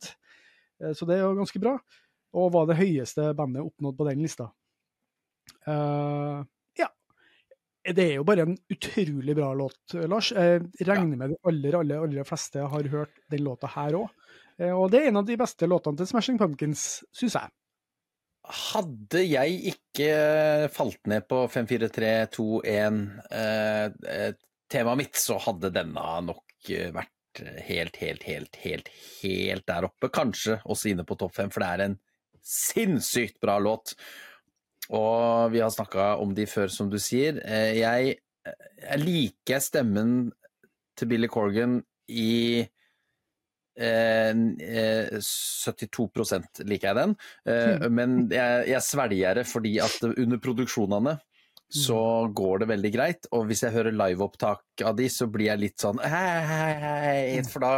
[0.80, 1.74] uh, så det er jo ganske bra.
[2.40, 4.48] Og var det høyeste bandet oppnådd på den lista.
[5.68, 6.44] Eh, ja.
[7.88, 10.34] Det er jo bare en utrolig bra låt, Lars.
[10.36, 14.10] Jeg regner med de aller, aller, aller fleste har hørt den låta her òg.
[14.74, 16.84] Og det er en av de beste låtene til Smashing Pumpkins,
[17.16, 17.54] syns jeg.
[18.48, 20.12] Hadde jeg ikke
[20.72, 23.00] falt ned på 5-4-3-2-1
[23.36, 24.30] eh, eh,
[24.72, 30.10] temaet mitt, så hadde denne nok eh, vært helt, helt, helt, helt, helt der oppe.
[30.14, 31.98] Kanskje også inne på topp fem, for det er en
[32.48, 33.98] sinnssykt bra låt.
[34.96, 37.42] Og vi har snakka om de før, som du sier.
[37.44, 38.18] Eh, jeg,
[38.82, 40.18] jeg liker stemmen
[40.98, 42.66] til Billy Corgan i
[43.78, 44.34] Eh,
[45.22, 47.12] 72% liker jeg den,
[47.46, 51.14] eh, men jeg, jeg svelger det fordi at under produksjonene
[51.70, 52.00] så
[52.32, 53.28] går det veldig greit.
[53.36, 57.42] Og hvis jeg hører liveopptak av de, så blir jeg litt sånn hei, hei, hei,
[57.52, 57.72] For da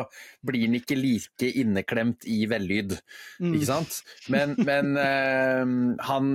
[0.45, 2.99] blir den ikke like inneklemt i vellyd,
[3.41, 4.01] ikke sant?
[4.29, 6.29] Men, men uh, han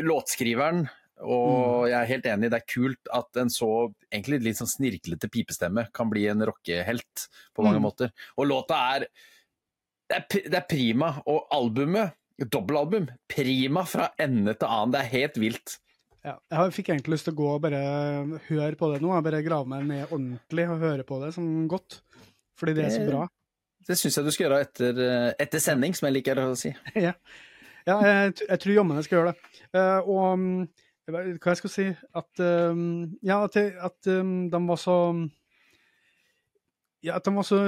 [0.00, 0.86] låtskriveren
[1.20, 3.68] og jeg er helt enig, det er kult at en så
[4.08, 7.84] egentlig litt sånn snirklete pipestemme kan bli en rockehelt på mange Mm.
[7.84, 8.12] måter.
[8.40, 14.66] Og låta er det, er det er prima, og albumet, dobbelalbum, prima fra ende til
[14.66, 14.94] annen.
[14.94, 15.76] Det er helt vilt.
[16.20, 17.80] Ja, jeg fikk egentlig lyst til å gå og bare
[18.50, 19.12] høre på det nå.
[19.14, 22.02] Jeg bare grave meg ned ordentlig og høre på det som godt.
[22.60, 23.22] Fordi det er så bra.
[23.88, 26.74] Det syns jeg du skal gjøre etter, eh, etter sending, som jeg liker å si.
[27.06, 27.14] ja,
[27.88, 29.48] ja jeg, jeg tror jammen jeg skal gjøre det.
[29.72, 30.60] Uh, og mm,
[31.10, 31.84] hva hva jeg skal si
[32.18, 32.82] At um,
[33.26, 34.96] Ja, at, at um, de var så
[37.02, 37.62] Ja, at de var så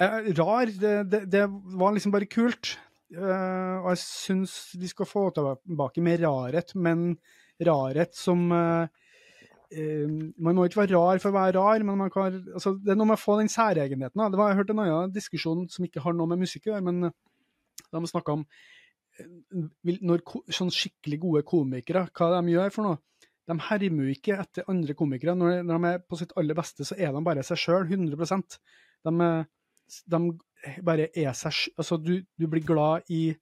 [0.00, 0.08] ja,
[0.40, 0.72] rar.
[0.72, 1.44] Det, det, det
[1.78, 2.72] var liksom bare kult.
[3.12, 7.12] Eh, og jeg syns vi skal få tilbake mer rarhet, men
[7.62, 8.86] rarhet som eh,
[9.70, 12.98] eh, Man må ikke være rar for å være rar, men kan, altså, det er
[12.98, 14.18] noe med å få den særegenheten.
[14.18, 14.30] Da.
[14.32, 16.86] Det var, jeg hørte en annen diskusjon som ikke har noe med musikk å gjøre,
[16.88, 17.16] men eh,
[17.94, 18.46] de snakka om
[19.20, 23.02] eh, når sånn skikkelig gode komikere, hva de gjør for noe.
[23.44, 25.34] De hermer jo ikke etter andre komikere.
[25.36, 27.84] Når de, når de er på sitt aller beste, så er de bare seg sjøl,
[27.90, 28.16] 100
[29.04, 30.20] de, eh, de
[30.84, 33.34] bare er seg Altså, du, du blir glad i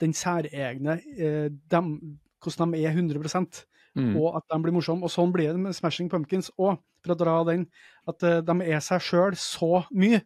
[0.00, 3.64] den særegne eh, dem, Hvordan de er 100
[3.94, 4.16] Mm.
[4.18, 5.06] og at de blir morsomme.
[5.06, 7.68] Og sånn blir det med Smashing Pumpkins òg, for å dra den.
[8.10, 10.18] At eh, de er seg sjøl så mye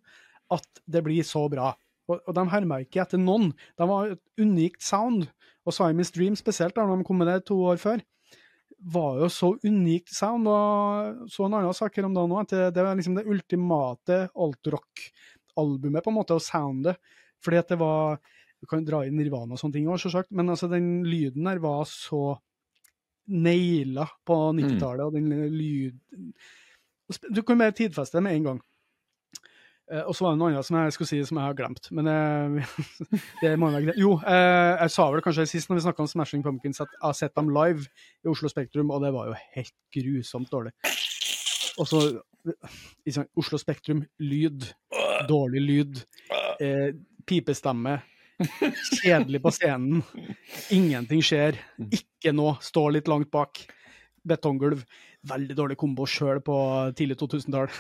[0.55, 1.75] at det blir så bra.
[2.09, 3.51] Og, og de herma ikke etter noen.
[3.77, 5.27] De var et unikt sound.
[5.69, 8.01] Og Simon's Dream spesielt, da de kom med det to år før,
[8.95, 10.49] var jo så unikt sound.
[10.49, 13.29] Og så en annen sak her om dagen òg, at det, det var liksom det
[13.29, 14.23] ultimate
[15.59, 16.99] altrock-albumet, på en måte, og soundet.
[17.45, 18.19] Fordi at det var
[18.59, 21.61] Du kan dra inn Nirvana og sånne ting òg, selvsagt, men altså den lyden der
[21.63, 22.41] var så
[23.31, 26.33] naila på 90-tallet, og den lyden
[27.31, 28.59] Du kan bare tidfeste det med en gang.
[29.93, 31.87] Eh, og så var det noe annet som jeg skulle si som jeg har glemt,
[31.95, 32.75] men eh,
[33.45, 36.11] det må jeg ikke Jo, eh, jeg sa vel kanskje sist når vi snakka om
[36.11, 37.87] Smashing Pumpkins at jeg har sett dem live
[38.25, 40.75] i Oslo Spektrum, og det var jo helt grusomt dårlig.
[41.79, 42.03] Og så
[43.39, 44.69] Oslo Spektrum, lyd,
[45.29, 46.01] dårlig lyd,
[46.61, 46.95] eh,
[47.27, 47.99] pipestemme,
[49.03, 50.03] kjedelig på scenen,
[50.75, 51.59] ingenting skjer,
[51.91, 53.65] ikke noe, står litt langt bak,
[54.29, 54.85] betonggulv.
[55.29, 56.57] Veldig dårlig kombo sjøl på
[56.97, 57.73] tidlig 2000-tall.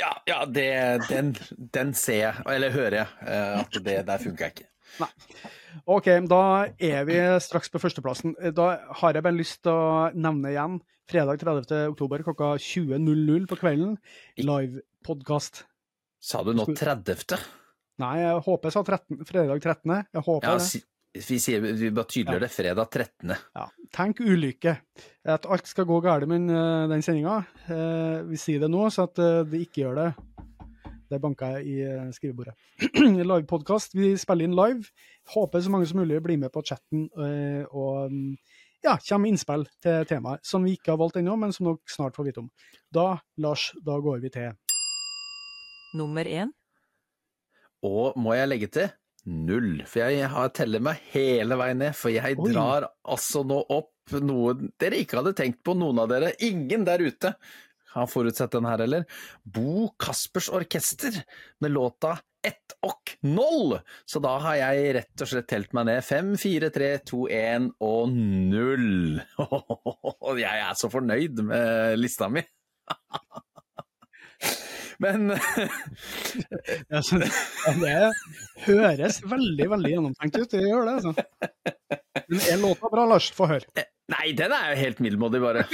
[0.00, 0.70] Ja, ja det,
[1.10, 1.34] den,
[1.74, 4.68] den ser jeg, eller hører jeg, eh, at det der funka ikke.
[5.88, 6.40] OK, da
[6.82, 8.34] er vi straks på førsteplassen.
[8.56, 8.66] Da
[9.00, 10.80] har jeg bare lyst til å nevne igjen
[11.12, 11.90] fredag 30.
[11.92, 13.96] oktober klokka 20.00 på kvelden.
[14.40, 15.64] Live-podkast.
[16.22, 17.36] Sa du nå 30.?
[18.02, 19.92] Nei, jeg håper jeg sa 13, fredag 13.
[20.16, 20.82] Jeg håper Ja, det.
[21.28, 22.50] vi, sier, vi bare tydeliggjør det.
[22.54, 23.34] Fredag 13.
[23.58, 23.66] Ja.
[23.92, 24.76] Tenk ulykke.
[25.28, 27.42] At alt skal gå galt med den, den sendinga.
[27.68, 30.08] Eh, vi sier det nå, så at eh, det ikke gjør det.
[31.12, 32.56] Det banka jeg i skrivebordet.
[33.28, 33.92] Livepodkast.
[33.98, 34.88] Vi spiller inn live.
[35.34, 38.30] Håper så mange som mulig blir med på chatten eh, og mm,
[38.82, 42.18] ja, kommer innspill til temaet som vi ikke har valgt ennå, men som dere snart
[42.18, 42.50] får vite om.
[42.92, 44.52] Da, Lars, da går vi til
[45.92, 46.48] Nummer én.
[47.84, 48.92] Og må jeg legge til
[49.28, 51.96] null, for jeg har teller meg hele veien ned.
[51.98, 52.48] For jeg Oi.
[52.48, 56.32] drar altså nå opp noe dere ikke hadde tenkt på, noen av dere.
[56.42, 57.34] Ingen der ute
[57.92, 59.04] har forutsett den her heller.
[59.44, 61.20] Bo Kaspers Orkester
[61.60, 63.76] med låta Ett og null.
[64.08, 66.02] Så da har jeg rett og slett telt meg ned.
[66.06, 69.20] Fem, fire, tre, to, én og null.
[70.42, 72.42] Jeg er så fornøyd med lista mi.
[75.02, 75.32] Men
[77.08, 77.38] synes,
[77.82, 77.94] det
[78.66, 80.94] høres veldig veldig gjennomtenkt ut, det gjør det.
[81.00, 81.12] altså.
[82.28, 83.30] Men er låta bra, Lars?
[83.34, 83.86] Få høre.
[84.12, 85.64] Nei, den er jo helt middelmådig, bare.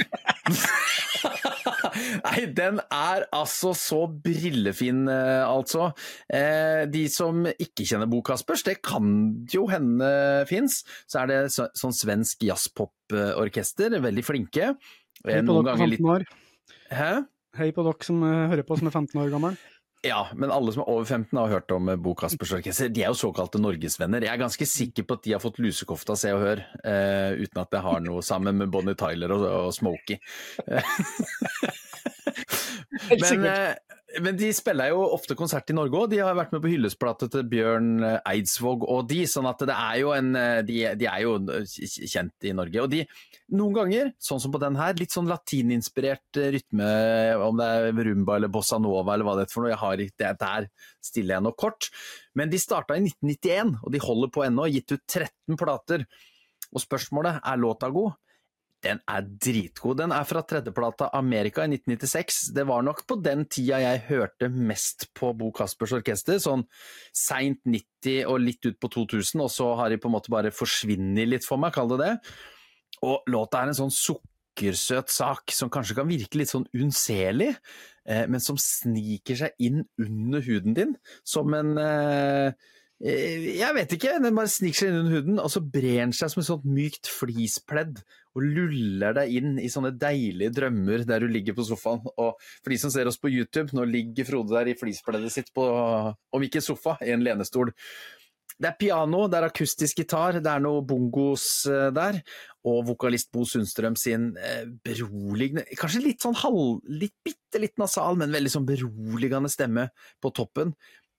[2.25, 5.91] Nei, den er altså så brillefin, eh, altså.
[6.31, 9.09] Eh, de som ikke kjenner Bo Kaspers, det kan
[9.51, 10.09] jo hende
[10.49, 10.81] fins.
[11.09, 14.73] Så er det sånn svensk jazzpop-orkester, veldig flinke.
[15.25, 16.25] Hei Eh, på Noen dere ganger 15 år.
[16.95, 17.11] Hæ?
[17.59, 19.59] Hei på dere som eh, hører på som er 15 år gammel.
[20.01, 22.87] Ja, men alle som er over 15 har hørt om eh, Bo Caspers Orkester.
[22.93, 24.23] De er jo såkalte norgesvenner.
[24.23, 27.59] Jeg er ganske sikker på at de har fått lusekofta Se og Hør, uh, uten
[27.59, 30.15] at det har noe sammen med Bonnie Tyler og, og Smokey.
[33.09, 33.98] Helt Men, sikkert.
[34.09, 36.09] Eh, men de spiller jo ofte konsert i Norge òg.
[36.11, 39.75] De har vært med på hyllestplate til Bjørn eh, Eidsvåg og de, sånn at det
[39.75, 41.35] er jo en eh, De, de er jo
[42.13, 42.83] kjent i Norge.
[42.83, 43.03] Og de,
[43.55, 46.89] noen ganger, sånn som på den her, litt sånn latininspirert eh, rytme,
[47.45, 50.03] om det er rumba eller bossa nova eller hva det er for noe, jeg har
[50.05, 50.69] ikke det der
[51.09, 51.89] stiller jeg nå kort.
[52.37, 56.05] Men de starta i 1991, og de holder på ennå, gitt ut 13 plater.
[56.69, 58.17] Og spørsmålet er låta god?
[58.85, 59.97] Den er dritgod.
[59.99, 62.39] Den er fra tredjeplata Amerika i 1996.
[62.55, 66.63] Det var nok på den tida jeg hørte mest på Bo Kaspers Orkester, sånn
[67.15, 70.55] seint 90 og litt ut på 2000, og så har de på en måte bare
[70.55, 72.13] forsvunnet litt for meg, kall det det.
[73.03, 77.51] Og låta er en sånn sukkersøt sak som kanskje kan virke litt sånn unnselig,
[78.07, 80.95] eh, men som sniker seg inn under huden din
[81.27, 82.69] som en eh,
[82.99, 86.33] jeg vet ikke, den bare sniker seg inn under huden, og så brer den seg
[86.33, 88.01] som et sånt mykt flispledd
[88.35, 92.03] og luller deg inn i sånne deilige drømmer der du ligger på sofaen.
[92.19, 95.53] Og for de som ser oss på YouTube, nå ligger Frode der i flispleddet sitt
[95.55, 97.71] på, om ikke sofa, i en lenestol.
[98.59, 102.17] Det er piano, det er akustisk gitar, det er noe bongos eh, der,
[102.67, 108.19] og vokalist Bo Sundstrøm sin eh, beroligende, kanskje litt sånn halv, litt bitte litt nasal,
[108.19, 109.87] men veldig sånn beroligende stemme
[110.19, 110.75] på toppen.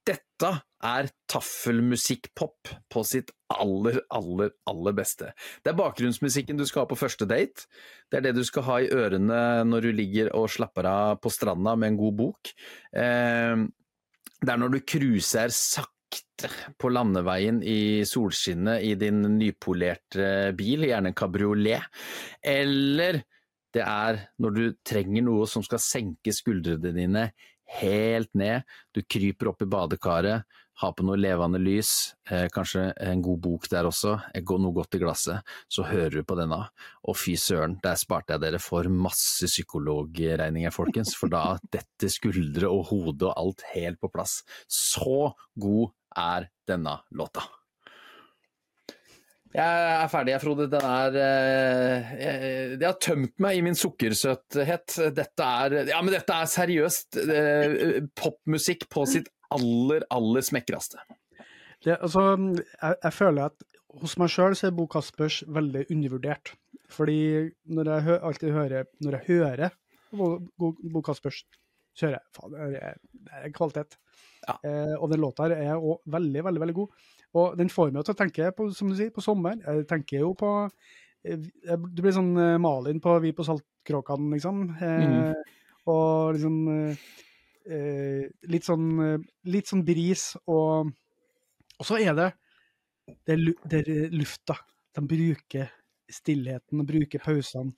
[0.07, 0.49] Dette
[0.81, 5.29] er taffelmusikkpop på sitt aller, aller, aller beste.
[5.61, 7.67] Det er bakgrunnsmusikken du skal ha på første date.
[8.09, 11.31] Det er det du skal ha i ørene når du ligger og slapper av på
[11.33, 12.53] stranda med en god bok.
[12.97, 13.65] Eh,
[14.41, 16.49] det er når du cruiser sakte
[16.81, 21.85] på landeveien i solskinnet i din nypolerte bil, gjerne en kabriolet.
[22.41, 23.21] Eller
[23.71, 27.29] det er når du trenger noe som skal senke skuldrene dine
[27.79, 28.67] helt ned.
[28.93, 30.43] Du kryper opp i badekaret,
[30.81, 34.95] har på noe levende lys, eh, kanskje en god bok der også, eh, noe godt
[34.95, 35.41] i glasset.
[35.69, 36.69] Så hører du på denne,
[37.03, 41.15] og fy søren, der sparte jeg dere for masse psykologregninger, folkens.
[41.15, 44.43] For da detter skuldre og hode og alt helt på plass.
[44.67, 47.60] Så god er denne låta.
[49.51, 50.67] Jeg er ferdig, jeg, Frode.
[50.71, 54.95] Den er eh, jeg- Det har tømt meg i min sukkersøthet.
[55.15, 61.01] Dette er Ja, men dette er seriøst eh, popmusikk på sitt aller, aller smekreste.
[61.83, 62.23] Det, altså,
[62.55, 63.63] jeg, jeg føler at
[64.01, 66.53] hos meg sjøl så er Bo Kaspers veldig undervurdert.
[66.91, 69.71] Fordi når jeg hø alltid hører Når jeg hører
[70.11, 70.27] Bo,
[70.59, 71.43] Bo, Caspers,
[71.95, 72.95] så hører jeg faen, det er,
[73.27, 73.97] det er kvalitet.
[74.47, 74.55] Ja.
[74.67, 76.95] Eh, og den låta her er også veldig, veldig veldig god.
[77.37, 79.59] Og den får meg til å tenke på, som du sier, på sommer.
[79.63, 80.49] Jeg tenker jo på
[81.23, 84.63] Du blir sånn eh, Malin på Vi på Saltkråkan, liksom.
[84.81, 85.57] Eh,
[85.89, 87.05] Og liksom eh,
[87.71, 89.23] eh, litt sånn eh,
[89.53, 90.91] Litt sånn bris og
[91.79, 92.31] Og så er det
[93.27, 94.55] det er, det lufta.
[94.95, 95.71] De bruker
[96.11, 97.73] stillheten og bruker pausene.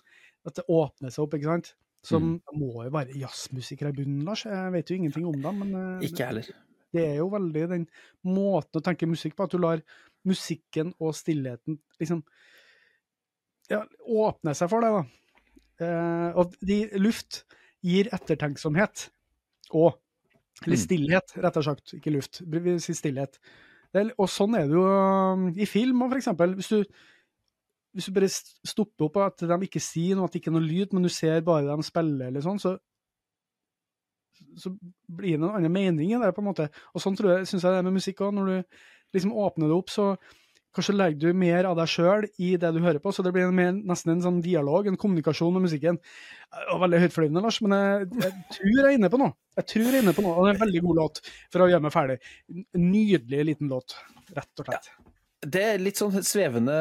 [0.45, 1.71] At det åpner seg opp, ikke sant.
[2.05, 4.43] Som det må jo være jazzmusikere i bunnen, Lars.
[4.45, 6.49] Jeg vet jo ingenting om dem, men eh, Ikke jeg heller.
[6.93, 7.85] Det er jo veldig den
[8.27, 9.81] måten å tenke musikk på, at du lar
[10.27, 12.21] musikken og stillheten liksom
[13.71, 15.23] ja, åpne seg for deg, da.
[15.83, 17.43] Eh, og de, luft
[17.83, 19.07] gir ettertenksomhet.
[19.73, 19.99] Og
[20.63, 21.95] Eller stillhet, stillhet, rettere sagt.
[21.97, 22.43] Ikke luft.
[22.45, 23.39] Vi sier stillhet.
[23.93, 26.55] Det Og sånn er det jo um, i film òg, eksempel.
[26.57, 26.83] Hvis du,
[27.93, 30.65] hvis du bare stopper opp at de ikke sier noe, at det ikke er noe
[30.65, 32.77] lyd, men du ser bare dem spille eller sånn, så
[34.59, 34.73] så
[35.07, 36.69] blir det en annen mening i det, på en måte.
[36.93, 38.33] Og sånn tror jeg, syns jeg det er med musikk òg.
[38.37, 38.79] Når du
[39.17, 40.13] liksom åpner det opp, så
[40.73, 43.45] kanskje legger du mer av deg sjøl i det du hører på, så det blir
[43.45, 45.99] en mer, nesten en sånn dialog, en kommunikasjon med musikken.
[46.73, 49.37] Og veldig høytflyvende, Lars, men jeg, jeg tror jeg er inne på noe.
[49.59, 51.23] Jeg tror jeg er inne på noe, og det er en veldig god låt
[51.53, 52.19] for å gjøre meg ferdig.
[52.81, 53.97] Nydelig liten låt,
[54.33, 54.93] rett og slett.
[55.43, 56.75] Det er litt sånn svevende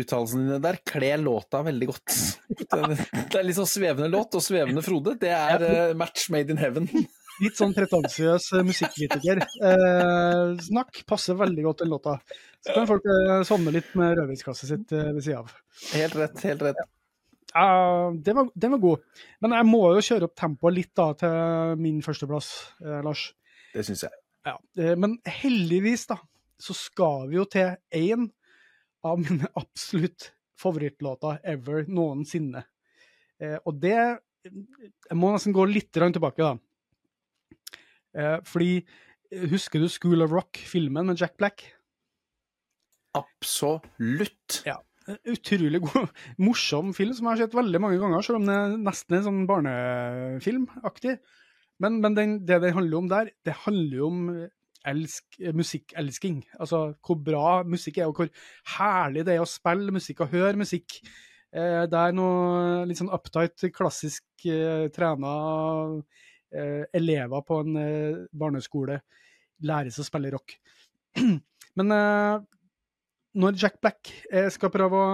[0.00, 2.14] uttalelsene dine der kler låta veldig godt.
[2.62, 5.16] Det er litt sånn svevende låt og svevende Frode.
[5.20, 6.88] Det er eh, match made in heaven.
[7.42, 9.40] Litt sånn pretensiøs eh, musikkritiker.
[9.66, 12.18] Eh, passer veldig godt til låta.
[12.62, 13.06] Så kan folk
[13.48, 15.54] sovne litt med rødvinsglasset sitt ved sida av.
[15.96, 16.84] Helt rett, helt rett.
[17.52, 19.22] Ja, den, var, den var god.
[19.44, 22.50] Men jeg må jo kjøre opp tempoet litt da til min førsteplass,
[22.84, 23.26] eh, Lars.
[23.72, 24.20] Det syns jeg.
[24.42, 24.56] Ja,
[24.98, 26.16] Men heldigvis da,
[26.62, 28.28] så skal vi jo til én
[29.06, 30.30] av mine absolutt
[30.62, 32.64] favorittlåter ever noensinne.
[33.42, 33.98] Eh, og det
[34.42, 36.56] Jeg må nesten gå litt tilbake, da.
[38.18, 41.62] Eh, fordi eh, Husker du School of Rock, filmen med Jack Black?
[43.14, 44.62] Absolutt.
[44.66, 44.80] Ja.
[45.26, 46.10] Utrolig god,
[46.46, 49.24] morsom film som jeg har sett veldig mange ganger, selv om det er nesten er
[49.26, 51.16] sånn barnefilmaktig.
[51.82, 54.20] Men, men den, det det handler om der, det handler jo om
[54.88, 56.42] elsk, musikkelsking.
[56.58, 58.30] Altså hvor bra musikk er, og hvor
[58.76, 61.00] herlig det er å spille musikk og høre musikk.
[61.52, 65.32] Eh, det er noe litt sånn uptight, klassisk eh, trena
[66.52, 69.02] eh, elever på en eh, barneskole
[69.62, 70.56] seg å spille rock.
[71.78, 72.40] Men eh,
[73.42, 75.12] når Jack Black eh, skal prøve å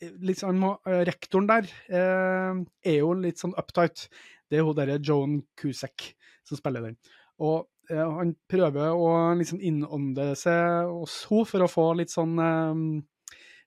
[0.00, 4.08] eh, Rektoren der er jo litt sånn uptight.
[4.50, 6.14] Det er hun derre Joan Cusack
[6.46, 6.98] som spiller den.
[7.42, 12.82] Og han prøver å liksom innånde seg hos henne for å få litt sånn eh,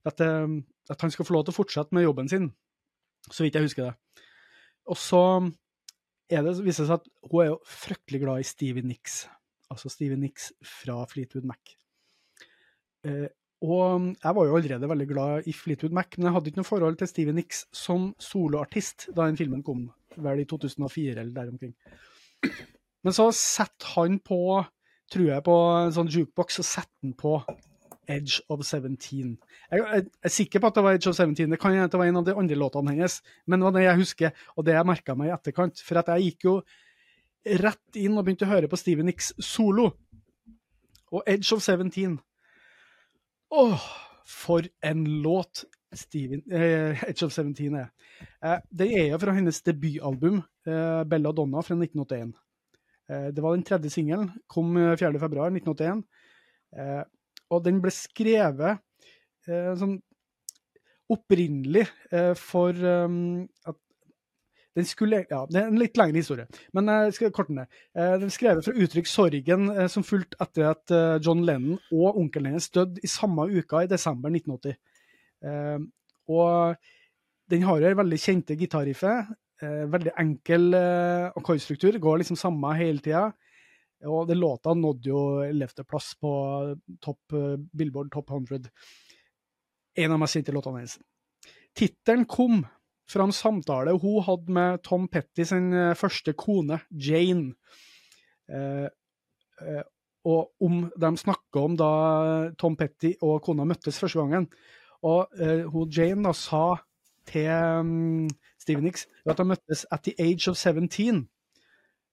[0.07, 0.57] at, eh,
[0.91, 2.51] at han skal få lov til å fortsette med jobben sin,
[3.29, 4.23] så vidt jeg husker det.
[4.87, 5.23] Og så
[6.31, 9.25] er det, viser det seg at hun er jo fryktelig glad i Stevie Nicks.
[9.71, 11.75] Altså Stevie Nicks fra Fleetwood Mac.
[13.07, 13.27] Eh,
[13.65, 16.69] og jeg var jo allerede veldig glad i Fleetwood Mac, men jeg hadde ikke noe
[16.69, 21.53] forhold til Stevie Nicks som soloartist da den filmen kom, vel i 2004 eller der
[21.53, 21.73] omkring.
[23.07, 24.41] Men så setter han på,
[25.13, 27.37] tror jeg, på en sånn jukebox, og setter han på
[28.11, 29.37] Edge of 17.
[29.71, 32.01] Jeg, jeg, er sikker på at det var Edge of 17, det kan hende det
[32.01, 34.75] var en av de andre låtene hennes, men det var det jeg husker, og det
[34.75, 35.79] jeg merka meg i etterkant.
[35.87, 36.55] For at jeg gikk jo
[37.63, 39.93] rett inn og begynte å høre på Steven Nicks solo.
[41.15, 42.17] Og Edge of 17
[43.55, 43.83] Åh,
[44.27, 45.63] for en låt
[45.95, 47.87] Steven, eh, Edge of 17 er.
[48.43, 52.35] Eh, det er jo fra hennes debutalbum, eh, Bella Donna, fra 1981.
[53.11, 56.03] Eh, det var den tredje singelen, kom eh, 4.2.1981.
[56.77, 57.03] Eh,
[57.53, 58.81] og den ble skrevet
[59.47, 59.97] eh, sånn
[61.07, 63.77] opprinnelig eh, for at
[64.77, 66.45] den skulle, ja, Det er en litt lengre historie,
[66.77, 67.71] men jeg skal korte ned.
[67.97, 71.41] Eh, Den er skrevet for å uttrykke sorgen eh, som fulgte etter at eh, John
[71.47, 74.77] Lennon og onkelen hennes døde i samme uka i desember 1980.
[75.49, 75.79] Eh,
[76.29, 76.77] og
[77.49, 79.15] den har jo det veldig kjente gitarriffe.
[79.57, 81.97] Eh, veldig enkel eh, akkordstruktur.
[82.01, 83.31] Går liksom samme hele tida.
[84.05, 86.31] Og den låta nådde jo 11.-plass på
[87.01, 88.69] topp, eh, Billboard Top 100.
[89.97, 90.99] En av mest kjente låtene hennes.
[91.77, 92.61] Tittelen kom
[93.09, 97.55] fra en samtale hun hadde med Tom Petty sin eh, første kone, Jane.
[98.47, 98.85] Eh,
[99.63, 99.85] eh,
[100.27, 101.91] og om de snakka om da
[102.59, 104.49] Tom Petty og kona møttes første gangen.
[105.07, 106.75] Og eh, hun Jane da sa
[107.27, 108.27] til um,
[108.61, 111.27] Stevie Nicks at de møttes at the age of 17.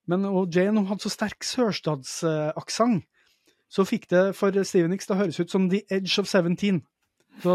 [0.06, 3.04] Men Jane hun hadde så sterk sørstadsaksent,
[3.72, 6.82] så fikk det for Steven Nicks å høres ut som the edge of 17.
[7.42, 7.54] Så,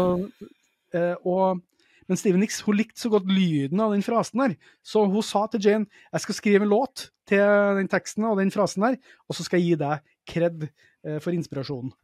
[0.92, 1.62] eh, og
[2.10, 5.44] men Steven Nicks hun likte så godt lyden av den frasen der, så hun sa
[5.46, 7.44] til Jane jeg skal skrive en låt til
[7.78, 8.98] den teksten og den frasen der,
[9.30, 11.94] og så skal jeg gi deg kred eh, for inspirasjonen.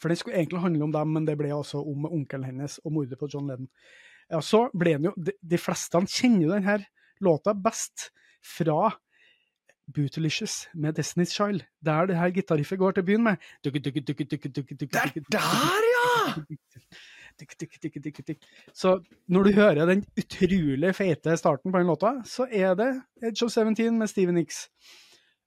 [0.00, 2.96] For den skulle egentlig handle om dem, men det ble også om onkelen hennes og
[2.96, 3.68] mordet på John Lennon.
[4.32, 6.78] Ja, så ble den jo, De, de fleste kjenner jo denne
[7.24, 8.10] låta best
[8.44, 8.90] fra
[9.94, 13.44] Bootylicious med Destiny's Child, der det her gitarriffet går til å begynne med.
[13.62, 13.70] Det
[15.06, 16.06] er der, ja!
[18.74, 18.96] Så
[19.30, 22.90] når du hører den utrolig feite starten på den låta, så er det
[23.22, 24.66] Edge of 17 med Steven Nicks.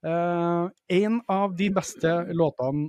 [0.05, 2.87] Uh, en av de beste låtene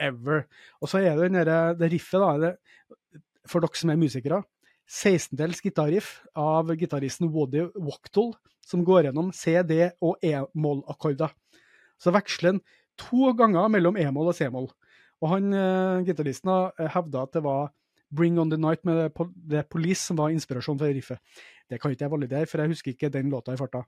[0.00, 0.46] ever.
[0.80, 2.36] Og så er det den der, det riffet, da.
[2.40, 4.40] Det, for dere som er musikere.
[4.86, 8.32] 16-dels gitarriff av gitaristen Woody Wachtel,
[8.66, 11.32] som går gjennom C, D og E-moll-akkorder.
[11.98, 12.62] Så veksler han
[13.00, 14.68] to ganger mellom E-moll og C-moll.
[15.22, 17.70] Og han uh, gitaristen uh, hevda at det var
[18.14, 21.42] Bring On The Night med The Pol- Police som var inspirasjonen for riffet.
[21.66, 23.82] Det kan ikke jeg validere, for jeg husker ikke den låta i farta.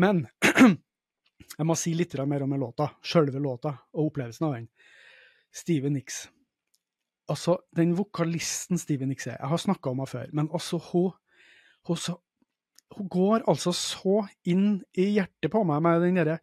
[0.00, 0.24] Men
[1.58, 4.70] jeg må si litt mer om låta, sjølve låta, og opplevelsen av den.
[5.52, 6.26] Steven Nicks.
[7.32, 11.10] Altså, den vokalisten Steven Nicks er, jeg har snakka om henne før, men altså, hun,
[11.88, 12.14] hun, så,
[12.94, 16.38] hun går altså så inn i hjertet på meg med den derre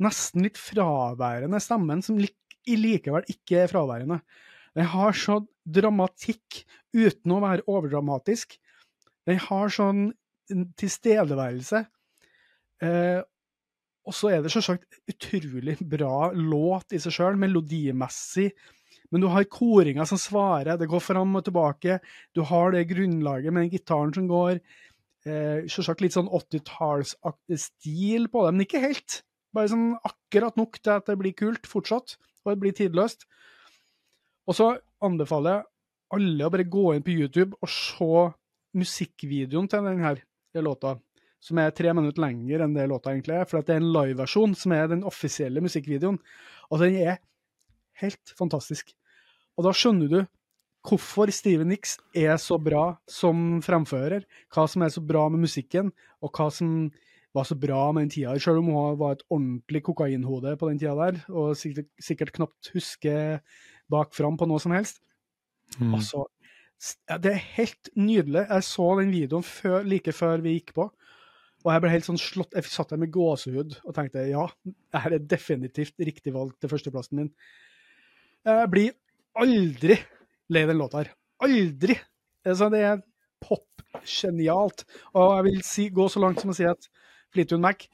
[0.00, 2.36] nesten litt fraværende stemmen, som lik,
[2.68, 4.20] likevel ikke er fraværende.
[4.78, 6.62] Den har så dramatikk
[6.94, 8.54] uten å være overdramatisk.
[9.28, 10.08] Den har sånn
[10.80, 11.82] tilstedeværelse.
[12.86, 13.20] Eh,
[14.08, 18.48] og så er det selvsagt utrolig bra låt i seg sjøl, melodimessig.
[19.10, 21.98] Men du har koringa som svarer, det går fram og tilbake.
[22.34, 24.60] Du har det grunnlaget med den gitaren som går.
[25.26, 29.22] eh, selvsagt litt sånn 80-tallsstil på det, men ikke helt.
[29.52, 33.26] Bare sånn akkurat nok til at det blir kult fortsatt, og det blir tidløst.
[34.48, 35.64] Og så anbefaler jeg
[36.16, 38.32] alle å bare gå inn på YouTube og se
[38.80, 40.14] musikkvideoen til denne
[40.64, 40.96] låta,
[41.42, 44.54] som er tre minutter lenger enn det låta egentlig er, for det er en liveversjon
[44.58, 46.18] som er den offisielle musikkvideoen.
[46.70, 47.20] Og den er
[48.00, 48.94] helt fantastisk.
[49.60, 50.20] Og da skjønner du
[50.88, 55.90] hvorfor Steven Nix er så bra som fremfører, hva som er så bra med musikken,
[56.24, 56.88] og hva som
[57.36, 58.32] var så bra med den tida.
[58.40, 62.72] Selv om hun var et ordentlig kokainhode på den tida der, og sikkert, sikkert knapt
[62.74, 63.42] husker
[63.92, 65.02] bakfram på noe som helst.
[65.76, 65.92] Mm.
[65.98, 66.24] Altså,
[67.20, 68.46] det er helt nydelig.
[68.48, 70.88] Jeg så den videoen før, like før vi gikk på,
[71.60, 75.10] og jeg ble helt sånn slått Jeg satt der med gåsehud og tenkte ja, dette
[75.12, 77.28] er definitivt riktig valg til førsteplassen min.
[78.48, 78.94] Jeg blir
[79.38, 79.96] aldri
[80.50, 81.12] lei den låta her.
[81.44, 81.96] Aldri!
[82.46, 83.02] Altså, det er
[83.44, 84.84] pop-genialt.
[85.14, 86.88] Og jeg vil si, gå så langt som å si at
[87.34, 87.86] Fleetwood Mac,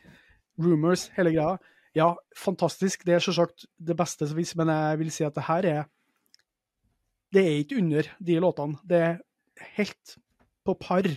[0.63, 1.57] Rumors, hele greia,
[1.97, 3.07] ja, fantastisk.
[3.09, 5.85] Det er selvsagt det beste som finnes, men jeg vil si at det her er
[7.33, 8.79] Det er ikke under de låtene.
[8.87, 9.17] Det er
[9.77, 10.17] helt
[10.65, 11.09] på par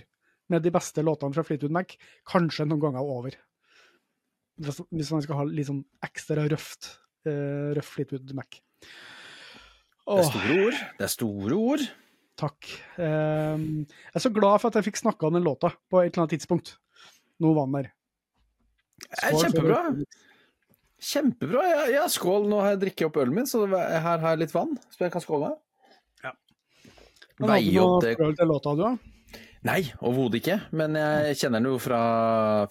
[0.49, 1.93] med de beste låtene fra Fleetwood Mac,
[2.27, 3.37] kanskje noen ganger over.
[4.59, 6.89] Hvis man skal ha litt sånn ekstra røft,
[7.29, 8.59] uh, røff Fleetwood Mac.
[10.09, 10.77] Det er store ord.
[10.97, 11.83] Det er store ord.
[12.39, 12.69] Takk.
[13.03, 16.13] Ehm, jeg er så glad for at jeg fikk snakka om den låta på et
[16.13, 16.77] eller annet tidspunkt.
[17.39, 17.91] Var den der.
[19.23, 19.81] Er kjempebra.
[20.99, 21.63] Kjempebra.
[21.67, 22.47] Ja, ja, skål.
[22.51, 25.13] Nå har jeg drikket opp ølen min, så her har jeg litt vann som jeg
[25.13, 25.61] kan skåle med.
[26.25, 26.33] Ja.
[27.39, 29.39] Men hadde du noe forhold til låta, du, da?
[29.67, 30.57] Nei, overhodet ikke.
[30.79, 32.01] Men jeg kjenner den jo fra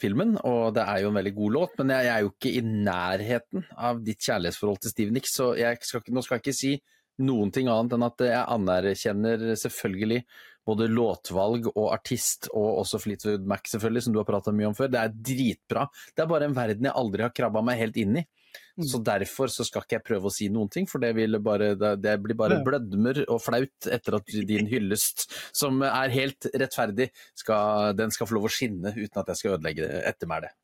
[0.00, 1.74] filmen, og det er jo en veldig god låt.
[1.80, 5.80] Men jeg, er jo ikke i nærheten av ditt kjærlighetsforhold til Steve Nicks, så jeg
[5.84, 6.72] skal, ikke- nå skal jeg ikke si
[7.24, 10.22] noen ting annet enn at jeg anerkjenner selvfølgelig
[10.68, 14.76] både låtvalg og artist, og også Fleetwood Mac, selvfølgelig, som du har pratet mye om
[14.76, 14.90] før.
[14.92, 15.86] Det er dritbra.
[16.12, 18.24] Det er bare en verden jeg aldri har krabba meg helt inn i.
[18.78, 18.84] Mm.
[18.90, 21.72] Så derfor så skal ikke jeg prøve å si noen ting, for det, vil bare,
[21.78, 27.08] det, det blir bare blødmer og flaut etter at din hyllest, som er helt rettferdig,
[27.38, 30.54] skal, den skal få lov å skinne uten at jeg skal ødelegge det ettermælet.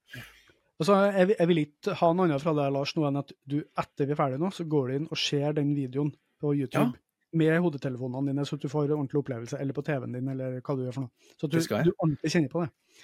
[0.75, 3.61] Altså, jeg, jeg vil ikke ha noe annet fra deg, Lars, noe enn at du
[3.63, 6.13] etter vi er ferdige nå, så går du inn og ser den videoen
[6.45, 6.93] på YouTube.
[6.93, 7.01] Ja.
[7.35, 10.77] Med hodetelefonene dine, så du får en ordentlig opplevelse, eller på TV-en din, eller hva
[10.79, 11.33] du gjør for noe.
[11.35, 13.01] Så at du, du ordentlig kjenner på det.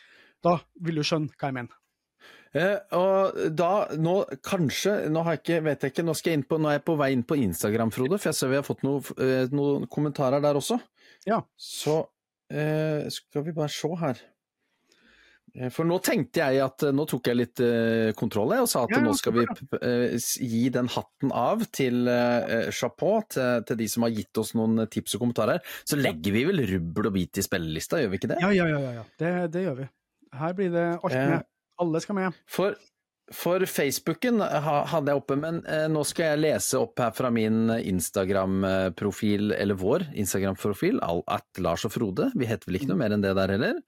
[0.47, 0.53] Da
[0.87, 1.81] vil du skjønne hva jeg mener.
[2.51, 6.41] Eh, og da, nå kanskje, nå har jeg ikke, vet jeg ikke, nå skal jeg
[6.41, 8.59] inn på, nå er jeg på vei inn på Instagram, Frode, for jeg ser vi
[8.59, 10.81] har fått noe, eh, noen kommentarer der også.
[11.29, 11.41] Ja.
[11.55, 12.01] Så
[12.51, 14.23] eh, skal vi bare se her.
[15.55, 18.85] Eh, For nå tenkte jeg at eh, nå tok jeg litt eh, kontroll og sa
[18.87, 19.47] at Ja, nå skal vi
[20.47, 22.07] gi den hatten av til
[22.75, 25.65] chapeau, til, til de som har gitt oss noen tips og kommentarer.
[25.87, 28.39] Så legger vi vel rubbel og bit i spillelista, gjør vi ikke det?
[28.45, 29.09] Ja, ja, ja, ja, ja.
[29.21, 29.91] Det, det gjør vi.
[30.41, 31.51] Her blir det alt med.
[31.81, 32.41] Alle skal med.
[32.51, 32.77] For,
[33.35, 35.63] for Facebooken hadde jeg oppe, men
[35.95, 41.95] nå skal jeg lese opp her fra min Instagram-profil, eller vår Instagram-profil, at Lars og
[41.95, 42.31] Frode.
[42.37, 43.81] Vi heter vel ikke noe mer enn det der heller?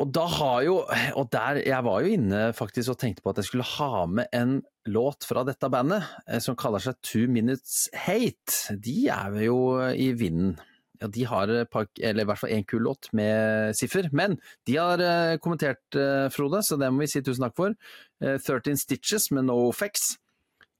[0.00, 0.76] Og da har jo
[1.18, 4.32] Og der Jeg var jo inne faktisk og tenkte på at jeg skulle ha med
[4.36, 8.72] en låt fra dette bandet, eh, som kaller seg Two Minutes Hate.
[8.80, 10.54] De er jo i vinden.
[11.00, 14.08] Ja, de har et par, eller i hvert fall én kul låt med siffer.
[14.12, 17.76] Men de har eh, kommentert, eh, Frode, så det må vi si tusen takk for.
[18.24, 20.18] Eh, 13 Stitches med No Effects.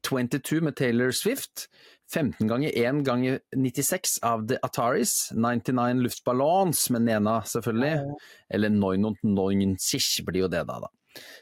[0.05, 1.69] 22 med Taylor Swift.
[2.11, 5.31] 15 ganger 1 ganger 96 av The Ataris.
[5.33, 8.17] 99 Luftballons med Nena, selvfølgelig.
[8.51, 10.81] Eller 99 blir jo det, da.
[10.87, 10.91] da.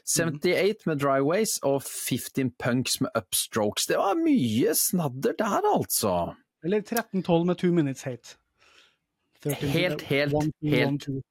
[0.09, 3.87] 78 med Dryways og 15 Punks med Upstrokes.
[3.89, 6.35] Det var mye snadder der, altså.
[6.65, 8.37] Eller 13-12 med Two Minutes Hate.
[9.43, 11.07] 13 Helt, helt, one, helt.
[11.07, 11.21] one.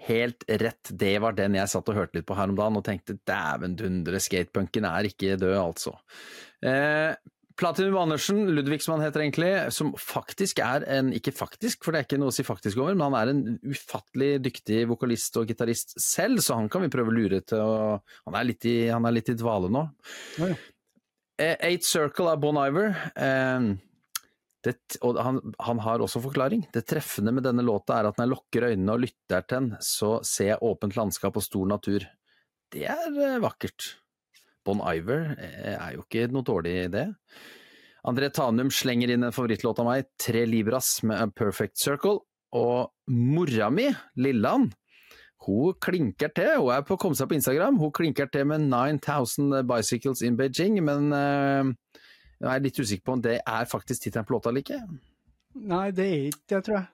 [0.00, 2.84] Helt rett, det var den jeg satt og hørte litt på her om dagen og
[2.86, 5.92] tenkte dæven dundre, skatepunken er ikke død, altså.
[6.64, 7.12] Eh,
[7.60, 12.00] Platinum Andersen, Ludvig som han heter egentlig, som faktisk er en, ikke faktisk, for det
[12.00, 15.50] er ikke noe å si faktisk over, men han er en ufattelig dyktig vokalist og
[15.50, 17.76] gitarist selv, så han kan vi prøve å lure til å
[18.24, 19.84] Han er litt i, han er litt i dvale nå.
[20.40, 20.58] Ja, ja.
[21.40, 22.92] Eh, Eight Circle av Bon Iver.
[23.16, 23.70] Eh,
[24.64, 24.74] det,
[25.06, 26.66] og han, han har også forklaring.
[26.72, 29.70] Det treffende med denne låta er at når jeg lukker øynene og lytter til den,
[29.84, 32.04] så ser jeg åpent landskap og stor natur.
[32.70, 33.94] Det er eh, vakkert.
[34.66, 37.06] Bon Iver eh, er jo ikke noe dårlig idé.
[38.08, 42.20] André Tanum slenger inn en favorittlåt av meg, Tre Libras med A Perfect Circle.
[42.56, 43.86] Og mora mi,
[44.18, 44.70] Lillan,
[45.46, 46.56] hun klinker til.
[46.58, 47.78] Hun er på å komme seg på Instagram.
[47.80, 52.00] Hun klinker til med 9000 Bicycles in Beijing, men eh,
[52.40, 54.80] jeg er litt usikker på om det er faktisk tittelen på låta eller ikke.
[55.60, 56.88] Nei, det er ikke det, tror jeg.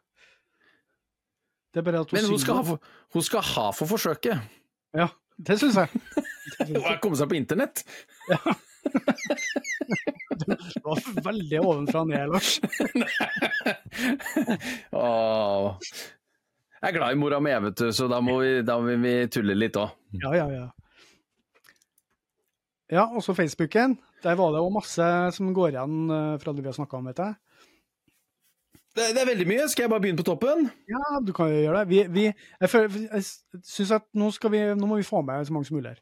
[1.70, 4.54] Det er bare at hun, Men hun skal, ha for, hun skal ha for forsøket.
[4.96, 6.06] Ja, det syns jeg.
[6.60, 7.84] Hun har kommet seg på internett.
[10.46, 10.52] Du
[10.84, 12.60] var veldig ovenfra og ned, Lars.
[14.92, 15.78] Åh.
[16.76, 19.14] Jeg er glad i mora mi, vet du, så da må vi, da vil vi
[19.32, 19.94] tulle litt òg.
[20.20, 20.66] Ja, ja, ja.
[22.92, 23.96] Ja, også Facebooken.
[24.22, 27.08] Der var det òg masse som går igjen eh, fra det vi har snakka om,
[27.10, 27.34] vet jeg.
[28.96, 29.66] Det, det er veldig mye.
[29.68, 30.68] Skal jeg bare begynne på toppen?
[30.88, 31.88] Ja, du kan jo gjøre det.
[31.90, 32.28] Vi, vi,
[32.60, 35.76] jeg, føler, jeg syns at nå, vi, nå må vi få med så mange som
[35.76, 36.00] mulig her.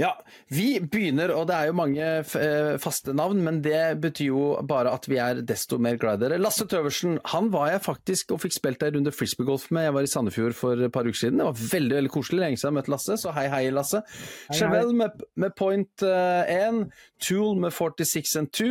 [0.00, 0.10] Ja,
[0.50, 4.92] vi begynner, og det er jo mange eh, faste navn, men det betyr jo bare
[4.96, 6.40] at vi er desto mer glad i dere.
[6.42, 9.88] Lasse Tøversen, han var jeg faktisk og fikk spilt ei runde frisbeegolf med.
[9.88, 11.40] Jeg var i Sandefjord for et par uker siden.
[11.40, 12.42] Det var veldig veldig koselig.
[12.42, 14.02] Lenge siden jeg møtte Lasse, så hei, hei, Lasse.
[14.50, 16.84] Chevelle med, med point 1,
[17.22, 18.70] Tool med 46 and 2,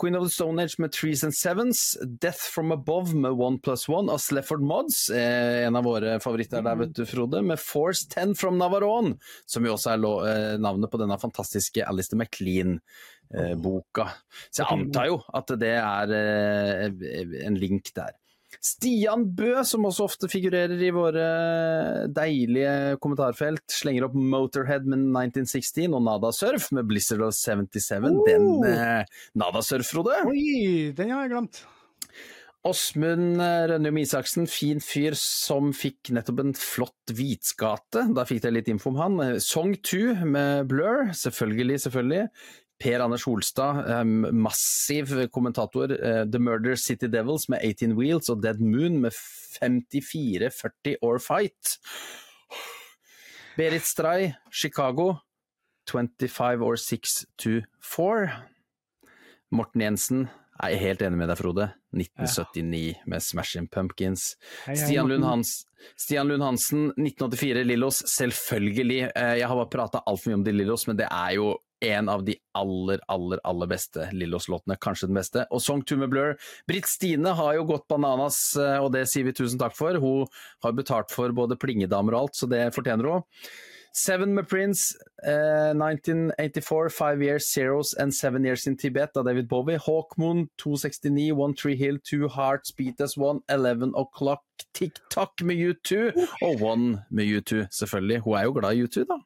[0.00, 3.88] Queen of the Stone Age med Trees and Sevens, Death from Above med One Plus
[3.88, 8.08] One av Slefford Mods, eh, en av våre favoritter der, vet du, Frode, med Force
[8.08, 14.08] 10 from Navarone, som jo også er eh, navnet på denne fantastiske Alistair McLean-boka.
[14.48, 18.16] Så jeg antar jo at det er eh, en link der.
[18.60, 21.24] Stian Bø, som også ofte figurerer i våre
[22.14, 28.10] deilige kommentarfelt, slenger opp Motorhead med 1916 og Nada Surf med Blizzard of 77.
[28.28, 28.66] Den Oh.
[28.68, 29.04] eh,
[29.38, 30.18] Nada Surf, Frode.
[30.28, 31.62] Oi, den har jeg glemt.
[32.62, 38.04] Åsmund eh, Rønnum Isaksen, fin fyr som fikk nettopp en flott hvitskate.
[38.14, 39.16] Da fikk dere litt info om han.
[39.24, 42.28] Eh, Song 2 med Blur, selvfølgelig, selvfølgelig.
[42.82, 44.04] Per Anders Holstad, eh,
[44.34, 45.92] massiv kommentator.
[45.92, 51.76] eh, The Murder City Devils med 18 Wheels og Dead Moon med 54-40 Or Fight.
[53.56, 55.14] Berit Stray, Chicago.
[55.90, 58.30] 25 or 6 to 4.
[59.52, 60.28] Morten Jensen,
[60.62, 61.66] jeg er helt enig med deg, Frode.
[61.92, 64.36] 1979 med Smashing Pumpkins.
[64.64, 65.50] Hei, hei, Stian Lund, Hans,
[65.98, 69.10] Stian Lund Hansen, 1984 Lillos, selvfølgelig.
[69.14, 71.50] Eh, Jeg har bare prata altfor mye om de Lillos, men det er jo
[71.82, 75.46] en av de aller, aller aller beste Lillos-låtene, kanskje den beste.
[75.50, 76.36] Og Song 2 med Blur.
[76.70, 79.98] Britt Stine har jo gått bananas, eh, og det sier vi tusen takk for.
[80.02, 80.30] Hun
[80.62, 83.28] har betalt for både plingedamer og alt, så det fortjener hun.
[83.94, 84.94] Seven med Prince,
[85.26, 89.76] eh, 1984, Five Years, Zeros and Seven Years in Tibet av David Bowie.
[89.76, 94.38] Hawkmoon, 269, One Tree Hill, Two Hearts, Beat Us One, Eleven O'Clock,
[94.72, 98.22] TikTok med U2, og One med U2, selvfølgelig.
[98.24, 99.18] Hun er jo glad i U2, da.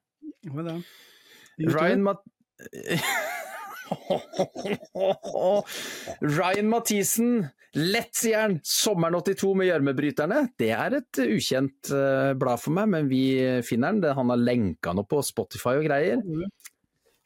[1.59, 2.17] Ryan Mat...
[6.21, 8.61] Ryan Mathisen, lett, sier.
[8.67, 10.41] Sommeren 82 med Gjørmebryterne.
[10.59, 13.25] Det er et ukjent eh, blad for meg, men vi
[13.67, 14.17] finner den.
[14.19, 16.19] Han har lenka noe på Spotify og greier.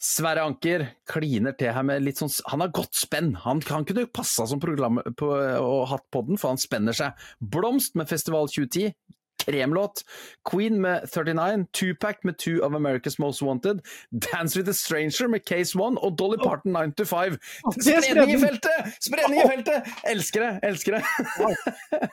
[0.01, 3.35] Sverre Anker kliner til her med litt sånn Han har godt spenn.
[3.45, 7.11] Han, han kunne passa som program på, og hatt podden, for han spenner seg.
[7.41, 8.95] Blomst med Festival 2010.
[9.41, 10.05] Kremlåt.
[10.51, 11.67] Queen med 39.
[11.73, 13.81] Tupac med Two of America's Most Wanted.
[14.11, 15.99] Dance with a Stranger med Case One.
[16.01, 17.39] Og Dolly Parton 9 to 5.
[17.65, 18.93] Å, er Spredning i feltet!
[19.01, 19.91] Spredning i feltet!
[20.13, 20.53] Elsker det!
[20.71, 21.05] Elsker det!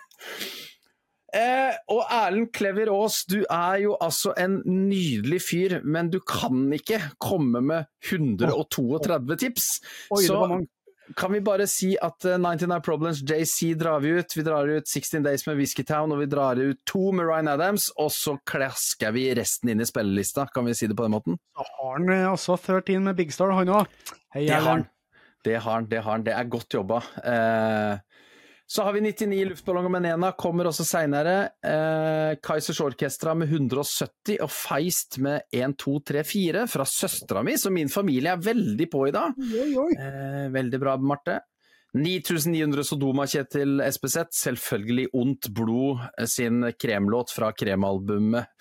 [1.35, 6.69] Eh, og Erlend Klever Aas, du er jo altså en nydelig fyr, men du kan
[6.73, 9.67] ikke komme med 132 tips.
[10.15, 10.39] Oi, Så.
[11.15, 14.37] Kan vi bare si at eh, 99 Problems JC drar vi ut.
[14.37, 17.89] Vi drar ut 16 Days med Whiskeytown, og vi drar ut to med Ryan Adams.
[17.97, 21.39] Og så klasker vi resten inn i spillelista, kan vi si det på den måten?
[21.55, 23.89] Da har han eh, altså 13 med Big Star, han òg.
[24.33, 24.87] Det har han.
[25.45, 26.25] Det har han, det har han.
[26.27, 27.01] Det er godt jobba.
[27.23, 27.99] Eh,
[28.67, 31.35] så har vi 99 luftballonger med Nena, kommer også seinere.
[31.63, 37.55] Eh, Kaizers Orkestra med 170 og Feist med 1, 2, 3, 4 fra søstera mi,
[37.55, 39.39] som min familie er veldig på i dag.
[39.39, 39.93] Oi, oi.
[39.95, 41.39] Eh, veldig bra, Marte.
[41.95, 48.51] 9900 Sodoma Kjetil Espeseth, selvfølgelig Ondt blod eh, sin kremlåt fra kremalbumet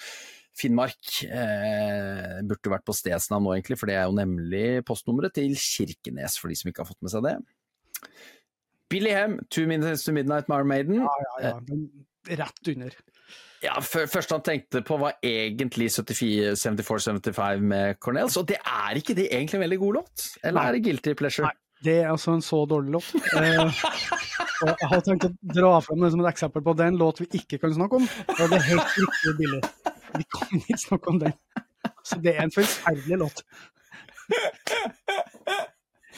[0.57, 1.19] Finnmark.
[1.27, 6.39] Eh, burde vært på stedsnavn nå, egentlig, for det er jo nemlig postnummeret til Kirkenes,
[6.39, 7.37] for de som ikke har fått med seg det.
[8.91, 10.95] Billy Hem, Two Minutes to Midnight med Iron Maiden.
[10.95, 11.53] Ja, ja, ja.
[11.69, 11.89] Den
[12.39, 12.91] rett under.
[13.63, 19.15] Ja, før- Første han tenkte på var egentlig 74-75 med Cornels, og det er ikke
[19.17, 20.27] det egentlig en veldig god låt?
[20.45, 20.67] Eller Nei.
[20.69, 21.47] er det Guilty Pleasure?
[21.49, 21.53] Nei.
[21.85, 23.09] Det er altså en så dårlig låt.
[23.37, 23.61] Eh,
[24.63, 26.97] og jeg har tenkt å dra fram det som et eksempel på det er en
[27.01, 28.07] låt vi ikke kan snakke om.
[28.33, 29.61] Og det er helt riktig billig.
[30.17, 31.35] Vi kan ikke snakke om den.
[32.03, 33.43] Så det er en forferdelig låt.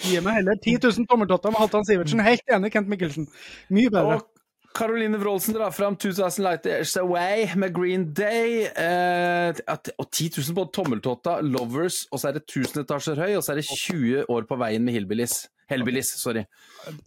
[0.07, 2.23] Gi meg heller 10 000 tommeltotter med Halvdan Sivertsen.
[2.25, 3.27] Helt enig, Kent Mikkelsen.
[3.75, 4.19] Mye bedre.
[4.19, 4.39] Og
[4.79, 8.69] Caroline Wroldsen drar fram 2000 Light Years Away med Green Day.
[8.69, 9.59] Eh,
[9.99, 13.55] og 10 000 på Tommeltotta, Lovers, og så er det 1000 etasjer høy, og så
[13.55, 15.49] er det 20 år på veien med Hillbillies.
[15.69, 16.47] Hellbillies, sorry.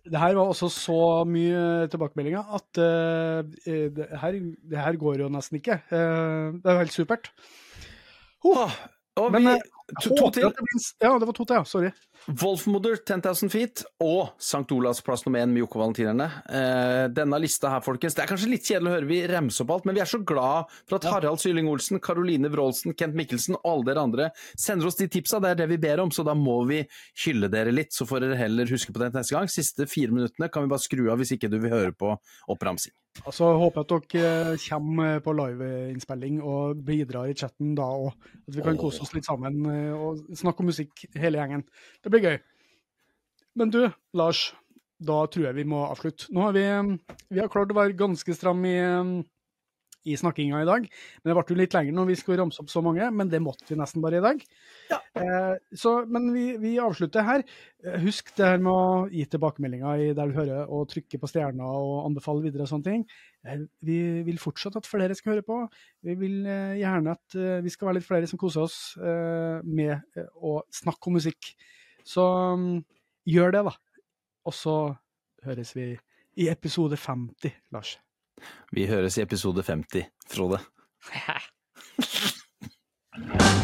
[0.05, 5.29] Det her var også så mye tilbakemeldinger at uh, det, her, det, her, går jo
[5.33, 5.79] nesten ikke.
[5.89, 7.31] Uh, det er jo helt supert.
[8.45, 8.69] Oh,
[9.17, 9.63] og vi, Men,
[9.99, 10.47] to, to til.
[11.01, 11.65] Ja, det var to til, ja.
[11.67, 11.91] Sorry.
[12.29, 14.67] Wolfmoder 10,000 Feet og St.
[14.75, 16.27] Olavs plass nummer én med Jokke Valentinerne.
[16.53, 19.73] Eh, denne lista her, folkens, det er kanskje litt kjedelig å høre vi remse opp
[19.75, 21.09] alt, men vi er så glad for at.
[21.11, 25.41] Harald Sylling Olsen, Karoline Wroldsen, Kent Mikkelsen og alle dere andre sender oss de tipsa.
[25.41, 26.83] Det er det vi ber om, så da må vi
[27.25, 27.95] hylle dere litt.
[27.95, 29.49] Så får dere heller huske på det neste gang.
[29.51, 32.13] Siste fire minuttene kan vi bare skru av hvis ikke du vil høre på
[32.53, 32.93] oppramsing.
[33.21, 38.15] Altså, håper at dere kommer på liveinnspilling og bidrar i chatten da òg.
[38.47, 41.65] At vi kan kose oss litt sammen eh, og snakke om musikk hele gjengen.
[42.01, 42.39] Det blir gøy.
[43.59, 43.83] Men du,
[44.17, 44.51] Lars.
[45.01, 46.27] Da tror jeg vi må avslutte.
[46.29, 46.63] Nå har vi,
[47.33, 48.81] vi har klart å være ganske stramme i,
[50.07, 50.85] i snakkinga i dag.
[51.21, 53.41] Men det ble jo litt lenger når vi skulle ramse opp så mange, men det
[53.43, 54.43] måtte vi nesten bare i dag.
[54.91, 54.99] Ja.
[55.21, 57.43] Eh, så, men vi, vi, avslutter her.
[57.85, 61.81] Eh, husk det her med å gi tilbakemeldinger der du hører, og trykke på stjerner
[61.81, 63.05] og anbefale videre og sånne ting.
[63.45, 65.59] Eh, vi vil fortsatt at flere skal høre på.
[66.07, 69.61] Vi vil eh, gjerne at eh, vi skal være litt flere som koser oss eh,
[69.67, 71.53] med å snakke om musikk.
[72.07, 72.23] Så
[72.57, 72.79] um,
[73.29, 73.75] gjør det, da.
[74.49, 74.77] Og så
[75.45, 75.91] høres vi
[76.41, 77.99] i episode 50, Lars.
[78.71, 80.59] Vi høres i episode 50, Frode.